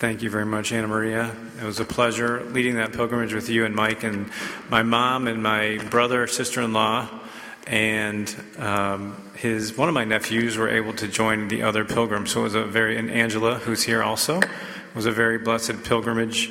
Thank 0.00 0.22
you 0.22 0.30
very 0.30 0.46
much, 0.46 0.72
Anna 0.72 0.88
Maria. 0.88 1.30
It 1.60 1.64
was 1.64 1.78
a 1.78 1.84
pleasure 1.84 2.42
leading 2.52 2.76
that 2.76 2.94
pilgrimage 2.94 3.34
with 3.34 3.50
you 3.50 3.66
and 3.66 3.74
Mike 3.74 4.02
and 4.02 4.30
my 4.70 4.82
mom 4.82 5.28
and 5.28 5.42
my 5.42 5.76
brother, 5.90 6.26
sister-in-law, 6.26 7.06
and 7.66 8.34
um, 8.56 9.14
his 9.34 9.76
one 9.76 9.90
of 9.90 9.94
my 9.94 10.06
nephews 10.06 10.56
were 10.56 10.70
able 10.70 10.94
to 10.94 11.06
join 11.06 11.48
the 11.48 11.64
other 11.64 11.84
pilgrims. 11.84 12.30
So 12.30 12.40
it 12.40 12.44
was 12.44 12.54
a 12.54 12.64
very 12.64 12.96
and 12.96 13.10
Angela, 13.10 13.56
who's 13.56 13.82
here 13.82 14.02
also, 14.02 14.40
was 14.94 15.04
a 15.04 15.12
very 15.12 15.36
blessed 15.36 15.84
pilgrimage. 15.84 16.48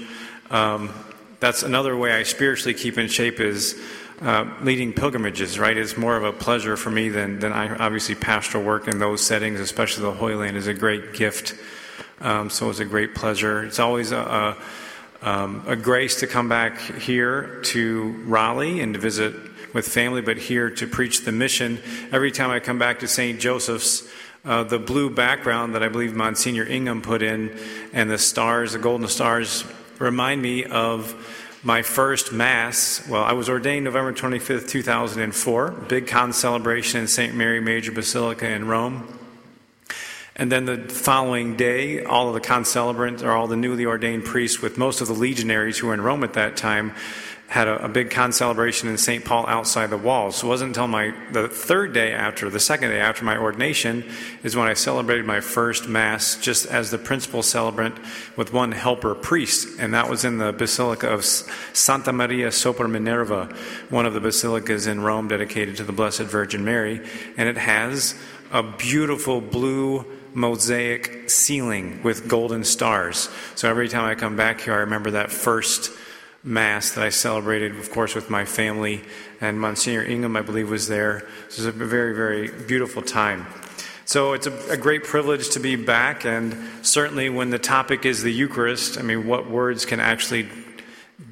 Um, 0.51 0.93
that's 1.39 1.63
another 1.63 1.97
way 1.97 2.11
I 2.11 2.21
spiritually 2.21 2.75
keep 2.75 2.99
in 2.99 3.07
shape 3.07 3.39
is 3.39 3.81
uh, 4.21 4.45
leading 4.61 4.93
pilgrimages, 4.93 5.57
right? 5.57 5.75
It's 5.75 5.97
more 5.97 6.15
of 6.15 6.23
a 6.23 6.33
pleasure 6.33 6.77
for 6.77 6.91
me 6.91 7.09
than, 7.09 7.39
than 7.39 7.51
I, 7.51 7.75
obviously 7.77 8.13
pastoral 8.13 8.63
work 8.63 8.87
in 8.87 8.99
those 8.99 9.25
settings, 9.25 9.59
especially 9.59 10.03
the 10.03 10.11
Holy 10.11 10.35
Land 10.35 10.55
is 10.55 10.67
a 10.67 10.73
great 10.75 11.13
gift 11.13 11.55
um, 12.21 12.49
so 12.49 12.65
it 12.65 12.69
was 12.69 12.79
a 12.79 12.85
great 12.85 13.15
pleasure. 13.15 13.63
It's 13.63 13.79
always 13.79 14.11
a, 14.11 14.57
a, 15.23 15.27
um, 15.27 15.63
a, 15.67 15.75
grace 15.75 16.19
to 16.21 16.27
come 16.27 16.49
back 16.49 16.79
here 16.79 17.61
to 17.65 18.23
Raleigh 18.25 18.81
and 18.81 18.93
to 18.93 18.99
visit 18.99 19.33
with 19.73 19.87
family, 19.87 20.21
but 20.21 20.37
here 20.37 20.69
to 20.69 20.87
preach 20.87 21.25
the 21.25 21.31
mission. 21.31 21.79
Every 22.11 22.31
time 22.31 22.49
I 22.49 22.59
come 22.59 22.79
back 22.79 22.99
to 22.99 23.07
St. 23.07 23.39
Joseph's, 23.39 24.09
uh, 24.45 24.63
the 24.63 24.79
blue 24.79 25.09
background 25.09 25.75
that 25.75 25.83
I 25.83 25.89
believe 25.89 26.15
Monsignor 26.15 26.63
Ingham 26.63 27.01
put 27.01 27.21
in 27.21 27.57
and 27.93 28.09
the 28.09 28.17
stars, 28.17 28.73
the 28.73 28.79
golden 28.79 29.07
stars, 29.07 29.65
remind 29.99 30.41
me 30.41 30.63
of 30.63 31.13
my 31.63 31.81
first 31.81 32.31
Mass. 32.31 33.05
Well, 33.09 33.23
I 33.23 33.33
was 33.33 33.49
ordained 33.49 33.83
November 33.83 34.13
25th, 34.13 34.69
2004, 34.69 35.71
big 35.89 36.07
concelebration 36.07 37.01
in 37.01 37.07
St. 37.07 37.35
Mary 37.35 37.59
Major 37.59 37.91
Basilica 37.91 38.49
in 38.49 38.67
Rome. 38.67 39.18
And 40.39 40.49
then 40.49 40.63
the 40.63 40.77
following 40.77 41.57
day, 41.57 42.01
all 42.05 42.29
of 42.29 42.33
the 42.33 42.39
concelebrants, 42.39 43.21
or 43.21 43.31
all 43.31 43.47
the 43.47 43.57
newly 43.57 43.85
ordained 43.85 44.23
priests, 44.23 44.61
with 44.61 44.77
most 44.77 45.01
of 45.01 45.07
the 45.07 45.13
legionaries 45.13 45.77
who 45.77 45.87
were 45.87 45.93
in 45.93 45.99
Rome 45.99 46.23
at 46.23 46.31
that 46.33 46.55
time, 46.55 46.93
had 47.47 47.67
a, 47.67 47.83
a 47.83 47.89
big 47.89 48.09
concelebration 48.09 48.87
in 48.87 48.97
St. 48.97 49.25
Paul 49.25 49.45
outside 49.47 49.89
the 49.89 49.97
walls. 49.97 50.37
So 50.37 50.47
it 50.47 50.49
wasn't 50.49 50.69
until 50.69 50.87
my 50.87 51.13
the 51.33 51.49
third 51.49 51.93
day 51.93 52.13
after, 52.13 52.49
the 52.49 52.59
second 52.59 52.91
day 52.91 53.01
after 53.01 53.25
my 53.25 53.37
ordination, 53.37 54.05
is 54.41 54.55
when 54.55 54.65
I 54.65 54.75
celebrated 54.75 55.25
my 55.25 55.41
first 55.41 55.89
Mass 55.89 56.37
just 56.37 56.65
as 56.67 56.89
the 56.89 56.97
principal 56.97 57.43
celebrant 57.43 57.97
with 58.37 58.53
one 58.53 58.71
helper 58.71 59.15
priest. 59.15 59.77
And 59.77 59.93
that 59.93 60.09
was 60.09 60.23
in 60.23 60.37
the 60.37 60.53
Basilica 60.53 61.09
of 61.09 61.25
Santa 61.25 62.13
Maria 62.13 62.47
sopra 62.47 62.87
Minerva, 62.87 63.53
one 63.89 64.05
of 64.05 64.13
the 64.13 64.21
basilicas 64.21 64.87
in 64.87 65.01
Rome 65.01 65.27
dedicated 65.27 65.75
to 65.77 65.83
the 65.83 65.91
Blessed 65.91 66.21
Virgin 66.21 66.63
Mary. 66.63 67.05
And 67.35 67.49
it 67.49 67.57
has 67.57 68.15
a 68.53 68.63
beautiful 68.63 69.41
blue 69.41 70.05
mosaic 70.33 71.29
ceiling 71.29 72.01
with 72.03 72.27
golden 72.27 72.63
stars. 72.63 73.29
So 73.55 73.69
every 73.69 73.89
time 73.89 74.05
I 74.05 74.15
come 74.15 74.35
back 74.35 74.61
here, 74.61 74.73
I 74.73 74.77
remember 74.77 75.11
that 75.11 75.31
first 75.31 75.91
Mass 76.43 76.91
that 76.91 77.03
I 77.03 77.09
celebrated, 77.09 77.75
of 77.75 77.91
course, 77.91 78.15
with 78.15 78.29
my 78.29 78.45
family. 78.45 79.01
And 79.41 79.59
Monsignor 79.59 80.03
Ingham, 80.03 80.37
I 80.37 80.41
believe, 80.41 80.69
was 80.69 80.87
there. 80.87 81.17
It 81.17 81.57
was 81.57 81.65
a 81.65 81.71
very, 81.71 82.15
very 82.15 82.49
beautiful 82.65 83.01
time. 83.01 83.45
So 84.05 84.33
it's 84.33 84.47
a, 84.47 84.71
a, 84.71 84.77
great 84.77 85.03
privilege 85.03 85.49
to 85.51 85.59
be 85.59 85.75
back, 85.75 86.25
and 86.25 86.57
certainly 86.81 87.29
when 87.29 87.51
the 87.51 87.59
topic 87.59 88.05
is 88.05 88.23
the 88.23 88.31
Eucharist, 88.31 88.97
I 88.97 89.03
mean, 89.03 89.27
what 89.27 89.51
words 89.51 89.85
can 89.85 89.99
actually 89.99 90.49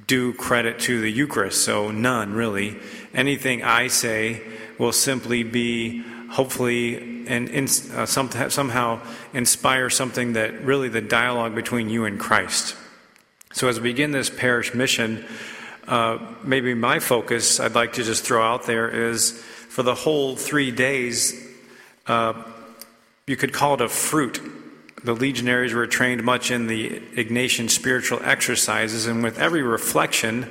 do 0.05 0.33
credit 0.33 0.77
to 0.81 1.01
the 1.01 1.11
Eucharist? 1.11 1.63
So 1.63 1.89
none, 1.89 2.33
really. 2.33 2.77
Anything 3.15 3.63
I 3.63 3.87
say 3.87 4.43
will 4.77 4.91
simply 4.91 5.41
be 5.41 6.03
hopefully 6.29 7.16
and 7.27 7.69
uh, 7.93 8.05
some, 8.05 8.29
somehow 8.49 8.99
inspire 9.33 9.89
something 9.89 10.33
that 10.33 10.63
really 10.63 10.89
the 10.89 11.01
dialogue 11.01 11.53
between 11.55 11.89
you 11.89 12.05
and 12.05 12.19
Christ. 12.19 12.75
So 13.53 13.67
as 13.67 13.79
we 13.79 13.89
begin 13.89 14.11
this 14.11 14.29
parish 14.29 14.73
mission, 14.73 15.25
uh, 15.87 16.19
maybe 16.43 16.73
my 16.73 16.99
focus 16.99 17.59
I'd 17.59 17.75
like 17.75 17.93
to 17.93 18.03
just 18.03 18.23
throw 18.23 18.43
out 18.43 18.65
there 18.65 18.89
is 18.89 19.31
for 19.31 19.83
the 19.83 19.95
whole 19.95 20.35
three 20.35 20.71
days, 20.71 21.33
uh, 22.07 22.33
you 23.25 23.35
could 23.35 23.53
call 23.53 23.75
it 23.75 23.81
a 23.81 23.89
fruit. 23.89 24.41
The 25.03 25.13
legionaries 25.13 25.73
were 25.73 25.87
trained 25.87 26.23
much 26.23 26.51
in 26.51 26.67
the 26.67 26.99
Ignatian 27.15 27.69
spiritual 27.69 28.19
exercises, 28.23 29.05
and 29.05 29.23
with 29.23 29.39
every 29.39 29.61
reflection 29.61 30.47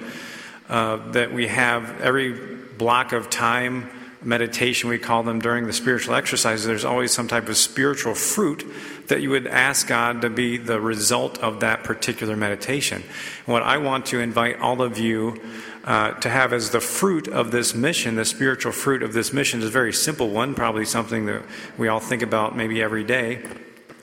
uh, 0.68 0.96
that 1.12 1.32
we 1.32 1.48
have, 1.48 2.00
every 2.00 2.32
block 2.78 3.12
of 3.12 3.28
time, 3.28 3.90
meditation, 4.26 4.90
we 4.90 4.98
call 4.98 5.22
them 5.22 5.38
during 5.38 5.66
the 5.66 5.72
spiritual 5.72 6.14
exercises, 6.14 6.66
there's 6.66 6.84
always 6.84 7.12
some 7.12 7.28
type 7.28 7.48
of 7.48 7.56
spiritual 7.56 8.14
fruit 8.14 8.64
that 9.06 9.22
you 9.22 9.30
would 9.30 9.46
ask 9.46 9.86
God 9.86 10.20
to 10.22 10.30
be 10.30 10.56
the 10.56 10.80
result 10.80 11.38
of 11.38 11.60
that 11.60 11.84
particular 11.84 12.36
meditation. 12.36 13.02
And 13.02 13.52
what 13.52 13.62
I 13.62 13.78
want 13.78 14.06
to 14.06 14.18
invite 14.18 14.58
all 14.60 14.82
of 14.82 14.98
you 14.98 15.40
uh, 15.84 16.12
to 16.14 16.28
have 16.28 16.52
as 16.52 16.70
the 16.70 16.80
fruit 16.80 17.28
of 17.28 17.52
this 17.52 17.72
mission, 17.72 18.16
the 18.16 18.24
spiritual 18.24 18.72
fruit 18.72 19.04
of 19.04 19.12
this 19.12 19.32
mission, 19.32 19.60
is 19.60 19.66
a 19.66 19.70
very 19.70 19.92
simple 19.92 20.28
one, 20.28 20.54
probably 20.54 20.84
something 20.84 21.26
that 21.26 21.42
we 21.78 21.86
all 21.86 22.00
think 22.00 22.22
about 22.22 22.56
maybe 22.56 22.82
every 22.82 23.04
day. 23.04 23.40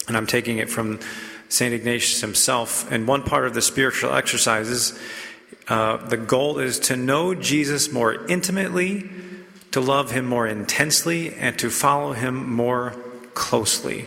And 0.08 0.16
I'm 0.16 0.28
taking 0.28 0.58
it 0.58 0.70
from 0.70 1.02
St. 1.50 1.74
Ignatius 1.74 2.22
himself. 2.22 2.90
And 2.90 3.06
one 3.06 3.24
part 3.24 3.46
of 3.46 3.54
the 3.54 3.62
spiritual 3.62 4.14
exercises, 4.14 4.98
uh, 5.68 5.98
the 5.98 6.18
goal 6.18 6.60
is 6.60 6.80
to 6.80 6.96
know 6.96 7.36
Jesus 7.36 7.92
more 7.92 8.26
intimately 8.28 9.10
to 9.74 9.82
love 9.82 10.12
Him 10.12 10.26
more 10.26 10.48
intensely, 10.48 11.34
and 11.34 11.58
to 11.60 11.70
follow 11.70 12.14
Him 12.14 12.52
more 12.52 12.92
closely. 13.34 14.06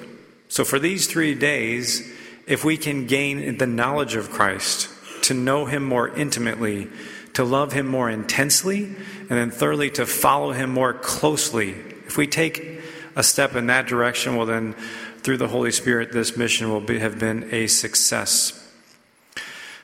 So, 0.49 0.65
for 0.65 0.79
these 0.79 1.07
three 1.07 1.35
days, 1.35 2.11
if 2.47 2.65
we 2.65 2.77
can 2.77 3.07
gain 3.07 3.59
the 3.59 3.67
knowledge 3.67 4.15
of 4.15 4.31
Christ, 4.31 4.89
to 5.23 5.35
know 5.35 5.67
Him 5.67 5.85
more 5.85 6.09
intimately, 6.09 6.89
to 7.35 7.45
love 7.45 7.73
Him 7.73 7.87
more 7.89 8.09
intensely, 8.09 8.85
and 8.85 9.29
then 9.29 9.51
thirdly, 9.51 9.91
to 9.91 10.07
follow 10.07 10.53
Him 10.53 10.71
more 10.71 10.95
closely, 10.95 11.71
if 12.07 12.17
we 12.17 12.29
take 12.29 12.81
a 13.17 13.25
step 13.25 13.57
in 13.57 13.67
that 13.67 13.89
direction, 13.89 14.37
well, 14.37 14.47
then 14.47 14.75
through 15.19 15.39
the 15.39 15.49
Holy 15.49 15.73
Spirit, 15.73 16.13
this 16.13 16.37
mission 16.37 16.71
will 16.71 16.81
be, 16.81 17.01
have 17.01 17.19
been 17.19 17.53
a 17.53 17.67
success. 17.67 18.66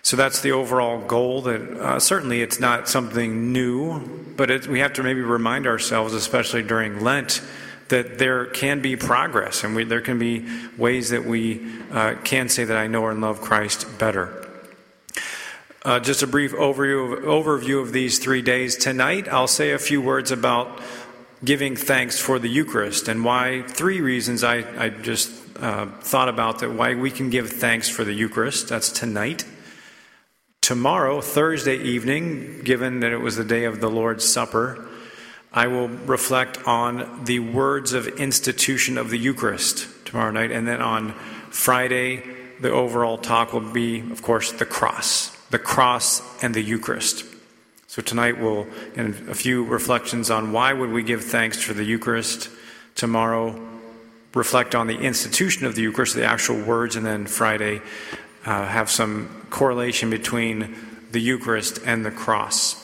So 0.02 0.16
that's 0.16 0.40
the 0.40 0.52
overall 0.52 1.00
goal. 1.00 1.42
That 1.42 1.60
uh, 1.60 2.00
certainly 2.00 2.42
it's 2.42 2.58
not 2.58 2.88
something 2.88 3.52
new, 3.52 4.00
but 4.36 4.50
it, 4.50 4.66
we 4.66 4.80
have 4.80 4.92
to 4.94 5.02
maybe 5.02 5.20
remind 5.20 5.66
ourselves, 5.66 6.12
especially 6.12 6.62
during 6.62 7.00
Lent, 7.00 7.40
that 7.88 8.18
there 8.18 8.46
can 8.46 8.80
be 8.80 8.96
progress, 8.96 9.64
and 9.64 9.76
we, 9.76 9.84
there 9.84 10.00
can 10.00 10.18
be 10.18 10.46
ways 10.78 11.10
that 11.10 11.24
we 11.24 11.60
uh, 11.92 12.14
can 12.24 12.48
say 12.48 12.64
that 12.64 12.76
I 12.76 12.86
know 12.86 13.06
and 13.08 13.20
love 13.20 13.40
Christ 13.40 13.86
better. 13.98 14.48
Uh, 15.84 16.00
just 16.00 16.22
a 16.22 16.26
brief 16.26 16.52
overview, 16.52 17.22
overview 17.22 17.82
of 17.82 17.92
these 17.92 18.18
three 18.18 18.40
days. 18.40 18.76
Tonight, 18.76 19.28
I'll 19.28 19.48
say 19.48 19.72
a 19.72 19.78
few 19.78 20.00
words 20.00 20.30
about 20.30 20.80
giving 21.44 21.74
thanks 21.74 22.18
for 22.18 22.38
the 22.38 22.48
Eucharist 22.48 23.08
and 23.08 23.24
why 23.24 23.62
three 23.62 24.00
reasons 24.00 24.44
I, 24.44 24.64
I 24.78 24.88
just 24.90 25.32
uh, 25.58 25.86
thought 26.00 26.28
about 26.28 26.60
that 26.60 26.70
why 26.70 26.94
we 26.94 27.10
can 27.10 27.30
give 27.30 27.50
thanks 27.50 27.88
for 27.88 28.04
the 28.04 28.12
Eucharist. 28.12 28.68
That's 28.68 28.92
tonight. 28.92 29.44
Tomorrow, 30.72 31.20
Thursday 31.20 31.76
evening, 31.76 32.62
given 32.64 33.00
that 33.00 33.12
it 33.12 33.18
was 33.18 33.36
the 33.36 33.44
day 33.44 33.64
of 33.64 33.82
the 33.82 33.90
Lord's 33.90 34.24
Supper, 34.24 34.88
I 35.52 35.66
will 35.66 35.88
reflect 35.88 36.66
on 36.66 37.26
the 37.26 37.40
words 37.40 37.92
of 37.92 38.08
institution 38.08 38.96
of 38.96 39.10
the 39.10 39.18
Eucharist 39.18 39.86
tomorrow 40.06 40.30
night. 40.30 40.50
And 40.50 40.66
then 40.66 40.80
on 40.80 41.12
Friday, 41.50 42.24
the 42.58 42.70
overall 42.70 43.18
talk 43.18 43.52
will 43.52 43.60
be, 43.60 44.00
of 44.00 44.22
course, 44.22 44.50
the 44.52 44.64
cross, 44.64 45.36
the 45.50 45.58
cross 45.58 46.22
and 46.42 46.54
the 46.54 46.62
Eucharist. 46.62 47.26
So 47.86 48.00
tonight 48.00 48.40
we'll, 48.40 48.66
in 48.94 49.26
a 49.28 49.34
few 49.34 49.66
reflections 49.66 50.30
on 50.30 50.52
why 50.52 50.72
would 50.72 50.90
we 50.90 51.02
give 51.02 51.22
thanks 51.22 51.62
for 51.62 51.74
the 51.74 51.84
Eucharist. 51.84 52.48
Tomorrow, 52.94 53.60
reflect 54.32 54.74
on 54.74 54.86
the 54.86 54.98
institution 54.98 55.66
of 55.66 55.74
the 55.74 55.82
Eucharist, 55.82 56.14
the 56.14 56.24
actual 56.24 56.62
words, 56.62 56.96
and 56.96 57.04
then 57.04 57.26
Friday, 57.26 57.82
uh, 58.46 58.66
have 58.66 58.90
some 58.90 59.41
correlation 59.52 60.10
between 60.10 60.74
the 61.12 61.20
Eucharist 61.20 61.78
and 61.84 62.04
the 62.04 62.10
cross. 62.10 62.82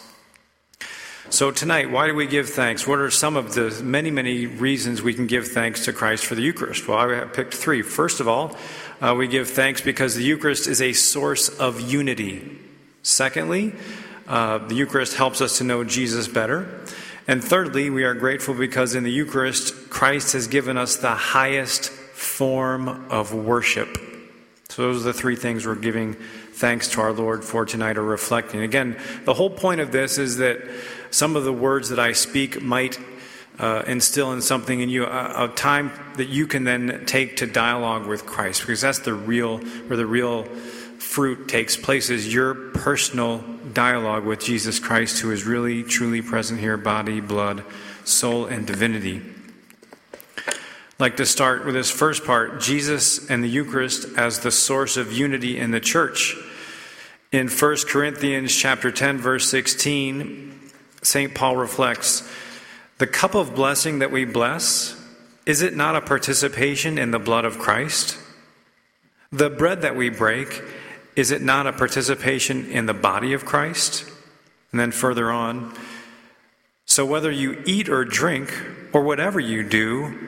So, 1.31 1.51
tonight, 1.51 1.91
why 1.91 2.07
do 2.07 2.15
we 2.15 2.27
give 2.27 2.49
thanks? 2.49 2.87
What 2.87 3.01
are 3.01 3.11
some 3.11 3.37
of 3.37 3.53
the 3.53 3.83
many, 3.83 4.11
many 4.11 4.47
reasons 4.47 5.03
we 5.03 5.13
can 5.13 5.27
give 5.27 5.49
thanks 5.49 5.85
to 5.85 5.93
Christ 5.93 6.25
for 6.25 6.35
the 6.35 6.41
Eucharist? 6.41 6.89
Well, 6.89 6.99
I 6.99 7.25
picked 7.25 7.53
three. 7.53 7.83
First 7.83 8.21
of 8.21 8.29
all, 8.29 8.57
uh, 9.03 9.15
we 9.15 9.29
give 9.29 9.51
thanks 9.51 9.83
because 9.83 10.15
the 10.15 10.25
Eucharist 10.25 10.67
is 10.67 10.81
a 10.81 10.95
source 10.95 11.51
of 11.51 11.83
unity. 11.83 12.59
Secondly, 13.03 13.75
uh, 14.27 14.59
the 14.59 14.75
Eucharist 14.75 15.17
helps 15.17 15.43
us 15.43 15.59
to 15.59 15.65
know 15.65 15.85
Jesus 15.85 16.29
better. 16.29 16.81
And 17.27 17.45
thirdly, 17.45 17.91
we 17.91 18.05
are 18.05 18.15
grateful 18.15 18.55
because 18.55 18.95
in 18.95 19.05
the 19.05 19.13
Eucharist, 19.13 19.91
Christ 19.91 20.33
has 20.33 20.47
given 20.47 20.79
us 20.79 20.97
the 20.97 21.15
highest 21.15 21.91
form 21.91 23.11
of 23.11 23.35
worship. 23.35 23.99
So, 24.71 24.83
those 24.83 25.03
are 25.03 25.13
the 25.13 25.19
three 25.19 25.37
things 25.37 25.67
we're 25.67 25.75
giving 25.75 26.17
thanks 26.59 26.89
to 26.89 27.01
our 27.01 27.13
Lord 27.13 27.45
for 27.45 27.65
tonight 27.65 27.97
are 27.97 28.03
reflecting. 28.03 28.63
Again, 28.63 28.99
the 29.25 29.35
whole 29.35 29.49
point 29.51 29.81
of 29.81 29.93
this 29.93 30.19
is 30.19 30.39
that 30.39 30.59
some 31.11 31.37
of 31.37 31.45
the 31.45 31.53
words 31.53 31.91
that 31.91 32.01
I 32.01 32.13
speak 32.13 32.61
might 32.61 32.99
uh, 33.61 33.85
instill 33.87 34.33
in 34.33 34.43
something 34.43 34.81
in 34.81 34.89
you, 34.89 35.05
a, 35.05 35.45
a, 35.45 35.49
time 35.55 35.93
that 36.17 36.29
you 36.29 36.49
can 36.49 36.65
then 36.65 37.05
take 37.07 37.37
to 37.37 37.47
dialogue 37.47 38.07
with 38.07 38.27
Christ, 38.27 38.63
because 38.63 38.81
that's 38.81 38.99
the 39.01 39.15
real, 39.15 39.59
where 39.59 39.97
the 39.97 40.07
real 40.07 40.45
fruit 40.99 41.49
takes 41.49 41.77
place, 41.77 42.11
is 42.11 42.33
your 42.33 42.55
personal 42.55 43.39
dialogue 43.73 44.25
with 44.25 44.41
Jesus 44.41 44.81
Christ, 44.81 45.21
who 45.21 45.31
is 45.31 45.45
really, 45.45 45.85
truly 45.85 46.23
present 46.23 46.59
here, 46.59 46.77
body, 46.77 47.21
blood, 47.21 47.65
soul, 48.05 48.47
and 48.47 48.67
divinity. 48.67 49.23
Like 50.99 51.17
to 51.19 51.27
start 51.27 51.65
with 51.65 51.75
this 51.75 51.91
first 51.91 52.25
part 52.25 52.61
Jesus 52.61 53.31
and 53.31 53.45
the 53.45 53.49
Eucharist 53.49 54.09
as 54.17 54.41
the 54.41 54.51
source 54.51 54.97
of 54.97 55.13
unity 55.13 55.57
in 55.57 55.71
the 55.71 55.79
church. 55.79 56.37
In 57.31 57.49
1 57.49 57.77
Corinthians 57.89 58.55
chapter 58.55 58.91
10 58.91 59.19
verse 59.19 59.51
16, 59.51 60.61
St. 61.03 61.35
Paul 61.35 61.57
reflects, 61.57 62.27
the 62.97 63.07
cup 63.07 63.35
of 63.35 63.55
blessing 63.55 63.99
that 63.99 64.11
we 64.11 64.25
bless, 64.25 64.99
is 65.45 65.61
it 65.61 65.77
not 65.77 65.95
a 65.95 66.01
participation 66.01 66.97
in 66.97 67.11
the 67.11 67.19
blood 67.19 67.45
of 67.45 67.59
Christ? 67.59 68.17
The 69.31 69.51
bread 69.51 69.83
that 69.83 69.95
we 69.95 70.09
break, 70.09 70.63
is 71.17 71.31
it 71.31 71.43
not 71.43 71.67
a 71.67 71.73
participation 71.75 72.65
in 72.71 72.87
the 72.87 72.95
body 72.95 73.35
of 73.35 73.45
Christ? 73.45 74.11
And 74.73 74.81
then 74.81 74.91
further 74.91 75.31
on, 75.31 75.75
so 76.87 77.05
whether 77.05 77.31
you 77.31 77.63
eat 77.67 77.91
or 77.91 78.07
drink, 78.07 78.51
or 78.95 79.03
whatever 79.03 79.39
you 79.39 79.63
do, 79.63 80.19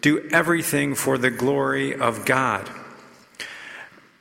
do 0.00 0.28
everything 0.32 0.96
for 0.96 1.18
the 1.18 1.30
glory 1.30 1.94
of 1.94 2.24
God. 2.24 2.68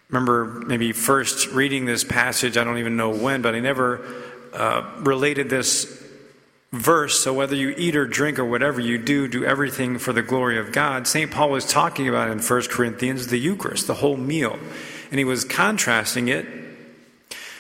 Remember, 0.10 0.64
maybe 0.66 0.94
first 0.94 1.50
reading 1.50 1.86
this 1.86 2.04
passage, 2.04 2.58
I 2.58 2.64
don't 2.64 2.78
even 2.78 2.96
know 2.96 3.10
when, 3.10 3.42
but 3.42 3.56
I 3.56 3.60
never 3.60 4.06
uh, 4.54 4.90
related 5.00 5.50
this 5.50 6.04
verse, 6.72 7.20
so 7.20 7.34
whether 7.34 7.56
you 7.56 7.74
eat 7.78 7.96
or 7.96 8.06
drink 8.06 8.40
or 8.40 8.46
whatever 8.46 8.80
you 8.80 8.98
do, 8.98 9.28
do 9.28 9.44
everything 9.46 9.98
for 9.98 10.14
the 10.14 10.22
glory 10.22 10.58
of 10.58 10.72
God. 10.72 11.08
St. 11.08 11.32
Paul 11.32 11.50
was 11.50 11.66
talking 11.66 12.08
about 12.08 12.30
in 12.30 12.40
1 12.40 12.62
Corinthians 12.70 13.28
the 13.28 13.38
Eucharist, 13.38 13.88
the 13.88 13.96
whole 13.96 14.18
meal. 14.18 14.58
And 15.10 15.20
he 15.20 15.26
was 15.26 15.44
contrasting 15.44 16.28
it 16.28 16.46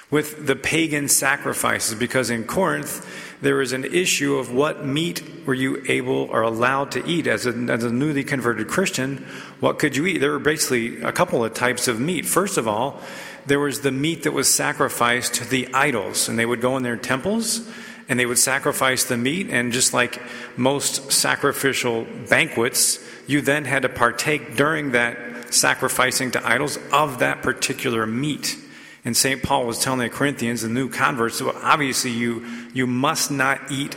with 0.09 0.47
the 0.47 0.55
pagan 0.55 1.07
sacrifices 1.07 1.95
because 1.95 2.29
in 2.29 2.45
Corinth 2.45 3.26
there 3.42 3.56
was 3.56 3.72
an 3.72 3.86
issue 3.86 4.36
of 4.36 4.51
what 4.51 4.86
meat 4.86 5.24
were 5.45 5.54
you 5.54 5.84
able 5.88 6.28
or 6.31 6.42
allowed 6.42 6.92
to 6.92 7.06
eat 7.06 7.28
as 7.28 7.45
a, 7.45 7.51
as 7.51 7.84
a 7.84 7.92
newly 7.92 8.24
converted 8.24 8.68
Christian. 8.68 9.18
What 9.60 9.80
could 9.80 9.95
you 9.95 10.06
eat? 10.07 10.19
There 10.19 10.31
were 10.31 10.39
basically 10.39 11.01
a 11.01 11.12
couple 11.12 11.44
of 11.45 11.54
types 11.54 11.88
of 11.88 12.00
meat. 12.00 12.25
First 12.25 12.57
of 12.57 12.68
all, 12.68 13.00
there 13.45 13.60
was 13.60 13.81
the 13.81 13.92
meat 13.92 14.24
that 14.24 14.31
was 14.34 14.54
sacrificed 14.54 15.36
to 15.36 15.45
the 15.45 15.74
idols, 15.74 16.28
and 16.28 16.38
they 16.38 16.45
would 16.45 16.62
go 16.62 16.75
in 16.78 16.84
their 16.84 16.98
temples 16.98 17.69
and 18.10 18.19
they 18.19 18.25
would 18.25 18.39
sacrifice 18.39 19.04
the 19.04 19.18
meat. 19.18 19.50
And 19.50 19.72
just 19.72 19.94
like 19.94 20.22
most 20.57 21.12
sacrificial 21.12 22.06
banquets, 22.30 23.06
you 23.28 23.42
then 23.42 23.66
had 23.66 23.81
to 23.81 23.89
partake 23.89 24.56
during 24.56 24.92
that 24.92 25.54
sacrificing 25.54 26.31
to 26.31 26.48
idols 26.48 26.78
of 26.92 27.19
that 27.19 27.42
particular 27.42 28.06
meat. 28.06 28.57
And 29.06 29.16
St. 29.16 29.42
Paul 29.42 29.66
was 29.66 29.80
telling 29.80 30.00
the 30.00 30.10
Corinthians, 30.10 30.62
the 30.62 30.69
new 30.69 30.89
converts, 30.89 31.42
well, 31.42 31.57
obviously 31.63 32.12
you, 32.12 32.45
you 32.73 32.87
must 32.87 33.31
not 33.31 33.71
eat 33.71 33.95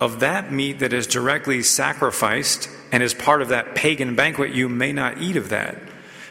of 0.00 0.20
that 0.20 0.52
meat 0.52 0.80
that 0.80 0.92
is 0.92 1.06
directly 1.06 1.62
sacrificed 1.62 2.68
and 2.92 3.02
is 3.02 3.14
part 3.14 3.42
of 3.42 3.48
that 3.48 3.74
pagan 3.74 4.14
banquet, 4.14 4.52
you 4.52 4.68
may 4.68 4.92
not 4.92 5.20
eat 5.20 5.36
of 5.36 5.48
that. 5.48 5.78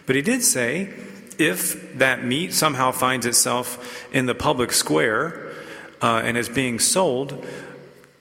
But 0.05 0.15
he 0.15 0.21
did 0.21 0.43
say, 0.43 0.93
if 1.37 1.97
that 1.97 2.23
meat 2.23 2.53
somehow 2.53 2.91
finds 2.91 3.25
itself 3.25 4.05
in 4.13 4.25
the 4.25 4.35
public 4.35 4.71
square, 4.71 5.51
uh, 6.03 6.21
and 6.23 6.37
is 6.37 6.49
being 6.49 6.79
sold, 6.79 7.45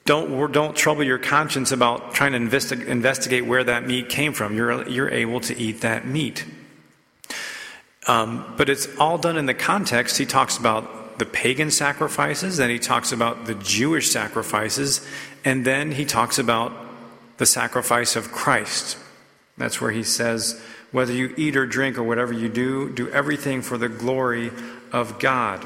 don't, 0.05 0.53
don't 0.53 0.77
trouble 0.77 1.03
your 1.03 1.19
conscience 1.19 1.73
about 1.73 2.15
trying 2.15 2.33
to 2.33 2.39
investi- 2.39 2.87
investigate 2.87 3.45
where 3.45 3.65
that 3.65 3.87
meat 3.87 4.09
came 4.09 4.33
from. 4.33 4.57
You're, 4.57 4.89
you're 4.89 5.11
able 5.11 5.41
to 5.41 5.59
eat 5.59 5.81
that 5.81 6.07
meat. 6.07 6.45
Um, 8.07 8.55
but 8.57 8.69
it's 8.69 8.89
all 8.99 9.19
done 9.19 9.37
in 9.37 9.47
the 9.47 9.55
context. 9.55 10.17
He 10.17 10.27
talks 10.27 10.57
about 10.57 11.02
the 11.23 11.27
pagan 11.27 11.71
sacrifices, 11.71 12.57
then 12.57 12.69
he 12.69 12.81
talks 12.81 13.13
about 13.13 13.47
the 13.47 13.55
Jewish 13.55 14.11
sacrifices, 14.11 15.07
and 15.45 15.65
then 15.65 15.93
he 15.93 16.05
talks 16.05 16.37
about 16.37 16.73
the 17.37 17.47
sacrifice 17.47 18.17
of 18.17 18.33
Christ. 18.33 18.99
That's 19.57 19.81
where 19.81 19.93
he 19.93 20.03
says, 20.03 20.61
whether 20.91 21.13
you 21.13 21.33
eat 21.37 21.57
or 21.57 21.65
drink 21.65 21.97
or 21.97 22.03
whatever 22.03 22.33
you 22.33 22.49
do, 22.49 22.91
do 22.91 23.09
everything 23.11 23.63
for 23.63 23.79
the 23.79 23.89
glory 23.89 24.51
of 24.91 25.21
God. 25.21 25.65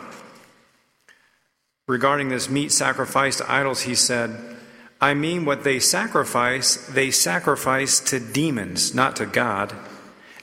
Regarding 1.88 2.28
this 2.28 2.50
meat 2.50 2.70
sacrificed 2.70 3.38
to 3.38 3.50
idols, 3.50 3.80
he 3.80 3.94
said, 3.94 4.58
I 5.00 5.14
mean, 5.14 5.46
what 5.46 5.64
they 5.64 5.80
sacrifice, 5.80 6.86
they 6.88 7.10
sacrifice 7.10 7.98
to 8.00 8.20
demons, 8.20 8.94
not 8.94 9.16
to 9.16 9.24
God. 9.24 9.74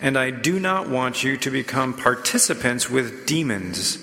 And 0.01 0.18
I 0.18 0.31
do 0.31 0.60
not 0.60 0.89
want 0.89 1.24
you 1.24 1.38
to 1.38 1.51
become 1.51 1.94
participants 1.94 2.89
with 2.89 3.27
demons. 3.27 4.02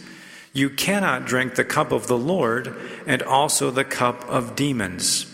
You 0.52 0.70
cannot 0.70 1.26
drink 1.26 1.55
the 1.55 1.64
cup 1.64 1.93
of 1.93 2.06
the 2.06 2.19
Lord 2.19 2.76
and 3.06 3.23
also 3.23 3.70
the 3.70 3.85
cup 3.85 4.25
of 4.29 4.56
demons. 4.56 5.26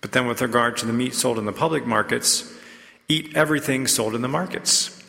But 0.00 0.12
then, 0.12 0.26
with 0.26 0.42
regard 0.42 0.76
to 0.78 0.86
the 0.86 0.92
meat 0.92 1.14
sold 1.14 1.38
in 1.38 1.46
the 1.46 1.52
public 1.52 1.86
markets, 1.86 2.52
eat 3.08 3.36
everything 3.36 3.86
sold 3.86 4.14
in 4.14 4.22
the 4.22 4.28
markets. 4.28 5.02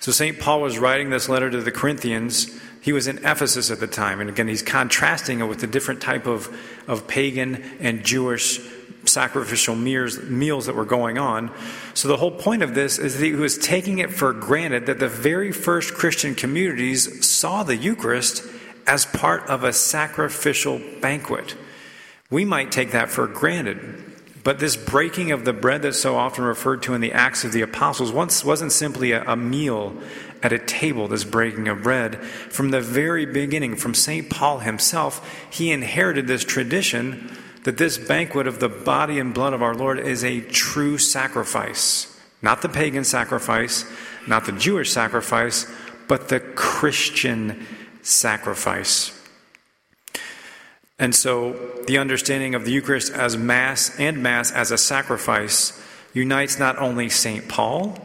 So, 0.00 0.12
St. 0.12 0.38
Paul 0.38 0.60
was 0.60 0.78
writing 0.78 1.10
this 1.10 1.28
letter 1.28 1.50
to 1.50 1.60
the 1.60 1.72
Corinthians 1.72 2.60
he 2.80 2.92
was 2.92 3.06
in 3.06 3.18
Ephesus 3.18 3.70
at 3.70 3.80
the 3.80 3.86
time. 3.86 4.20
And 4.20 4.30
again, 4.30 4.48
he's 4.48 4.62
contrasting 4.62 5.40
it 5.40 5.44
with 5.44 5.60
the 5.60 5.66
different 5.66 6.00
type 6.00 6.26
of, 6.26 6.48
of 6.88 7.06
pagan 7.06 7.62
and 7.80 8.04
Jewish 8.04 8.60
sacrificial 9.04 9.74
meals, 9.74 10.20
meals 10.22 10.66
that 10.66 10.74
were 10.74 10.84
going 10.84 11.18
on. 11.18 11.52
So 11.94 12.08
the 12.08 12.16
whole 12.16 12.30
point 12.30 12.62
of 12.62 12.74
this 12.74 12.98
is 12.98 13.18
that 13.18 13.24
he 13.24 13.32
was 13.32 13.58
taking 13.58 13.98
it 13.98 14.12
for 14.12 14.32
granted 14.32 14.86
that 14.86 14.98
the 14.98 15.08
very 15.08 15.52
first 15.52 15.94
Christian 15.94 16.34
communities 16.34 17.26
saw 17.26 17.62
the 17.62 17.76
Eucharist 17.76 18.44
as 18.86 19.06
part 19.06 19.46
of 19.48 19.64
a 19.64 19.72
sacrificial 19.72 20.80
banquet. 21.00 21.56
We 22.30 22.44
might 22.44 22.72
take 22.72 22.92
that 22.92 23.10
for 23.10 23.26
granted. 23.26 24.06
But 24.42 24.58
this 24.58 24.76
breaking 24.76 25.32
of 25.32 25.44
the 25.44 25.52
bread 25.52 25.82
that's 25.82 26.00
so 26.00 26.16
often 26.16 26.44
referred 26.44 26.82
to 26.84 26.94
in 26.94 27.02
the 27.02 27.12
Acts 27.12 27.44
of 27.44 27.52
the 27.52 27.60
Apostles 27.60 28.10
once 28.10 28.42
wasn't 28.42 28.72
simply 28.72 29.12
a, 29.12 29.22
a 29.24 29.36
meal 29.36 29.94
at 30.42 30.52
a 30.52 30.58
table, 30.58 31.08
this 31.08 31.24
breaking 31.24 31.68
of 31.68 31.82
bread. 31.82 32.22
From 32.24 32.70
the 32.70 32.80
very 32.80 33.26
beginning, 33.26 33.76
from 33.76 33.94
St. 33.94 34.30
Paul 34.30 34.60
himself, 34.60 35.46
he 35.50 35.70
inherited 35.70 36.26
this 36.26 36.44
tradition 36.44 37.36
that 37.64 37.76
this 37.76 37.98
banquet 37.98 38.46
of 38.46 38.58
the 38.58 38.68
body 38.68 39.18
and 39.18 39.34
blood 39.34 39.52
of 39.52 39.62
our 39.62 39.74
Lord 39.74 39.98
is 39.98 40.24
a 40.24 40.40
true 40.40 40.96
sacrifice. 40.98 42.18
Not 42.42 42.62
the 42.62 42.68
pagan 42.68 43.04
sacrifice, 43.04 43.84
not 44.26 44.46
the 44.46 44.52
Jewish 44.52 44.90
sacrifice, 44.90 45.70
but 46.08 46.28
the 46.28 46.40
Christian 46.40 47.66
sacrifice. 48.02 49.16
And 50.98 51.14
so 51.14 51.52
the 51.86 51.98
understanding 51.98 52.54
of 52.54 52.64
the 52.64 52.72
Eucharist 52.72 53.12
as 53.12 53.36
Mass 53.36 53.98
and 53.98 54.22
Mass 54.22 54.52
as 54.52 54.70
a 54.70 54.78
sacrifice 54.78 55.80
unites 56.12 56.58
not 56.58 56.78
only 56.78 57.08
St. 57.08 57.48
Paul, 57.48 57.96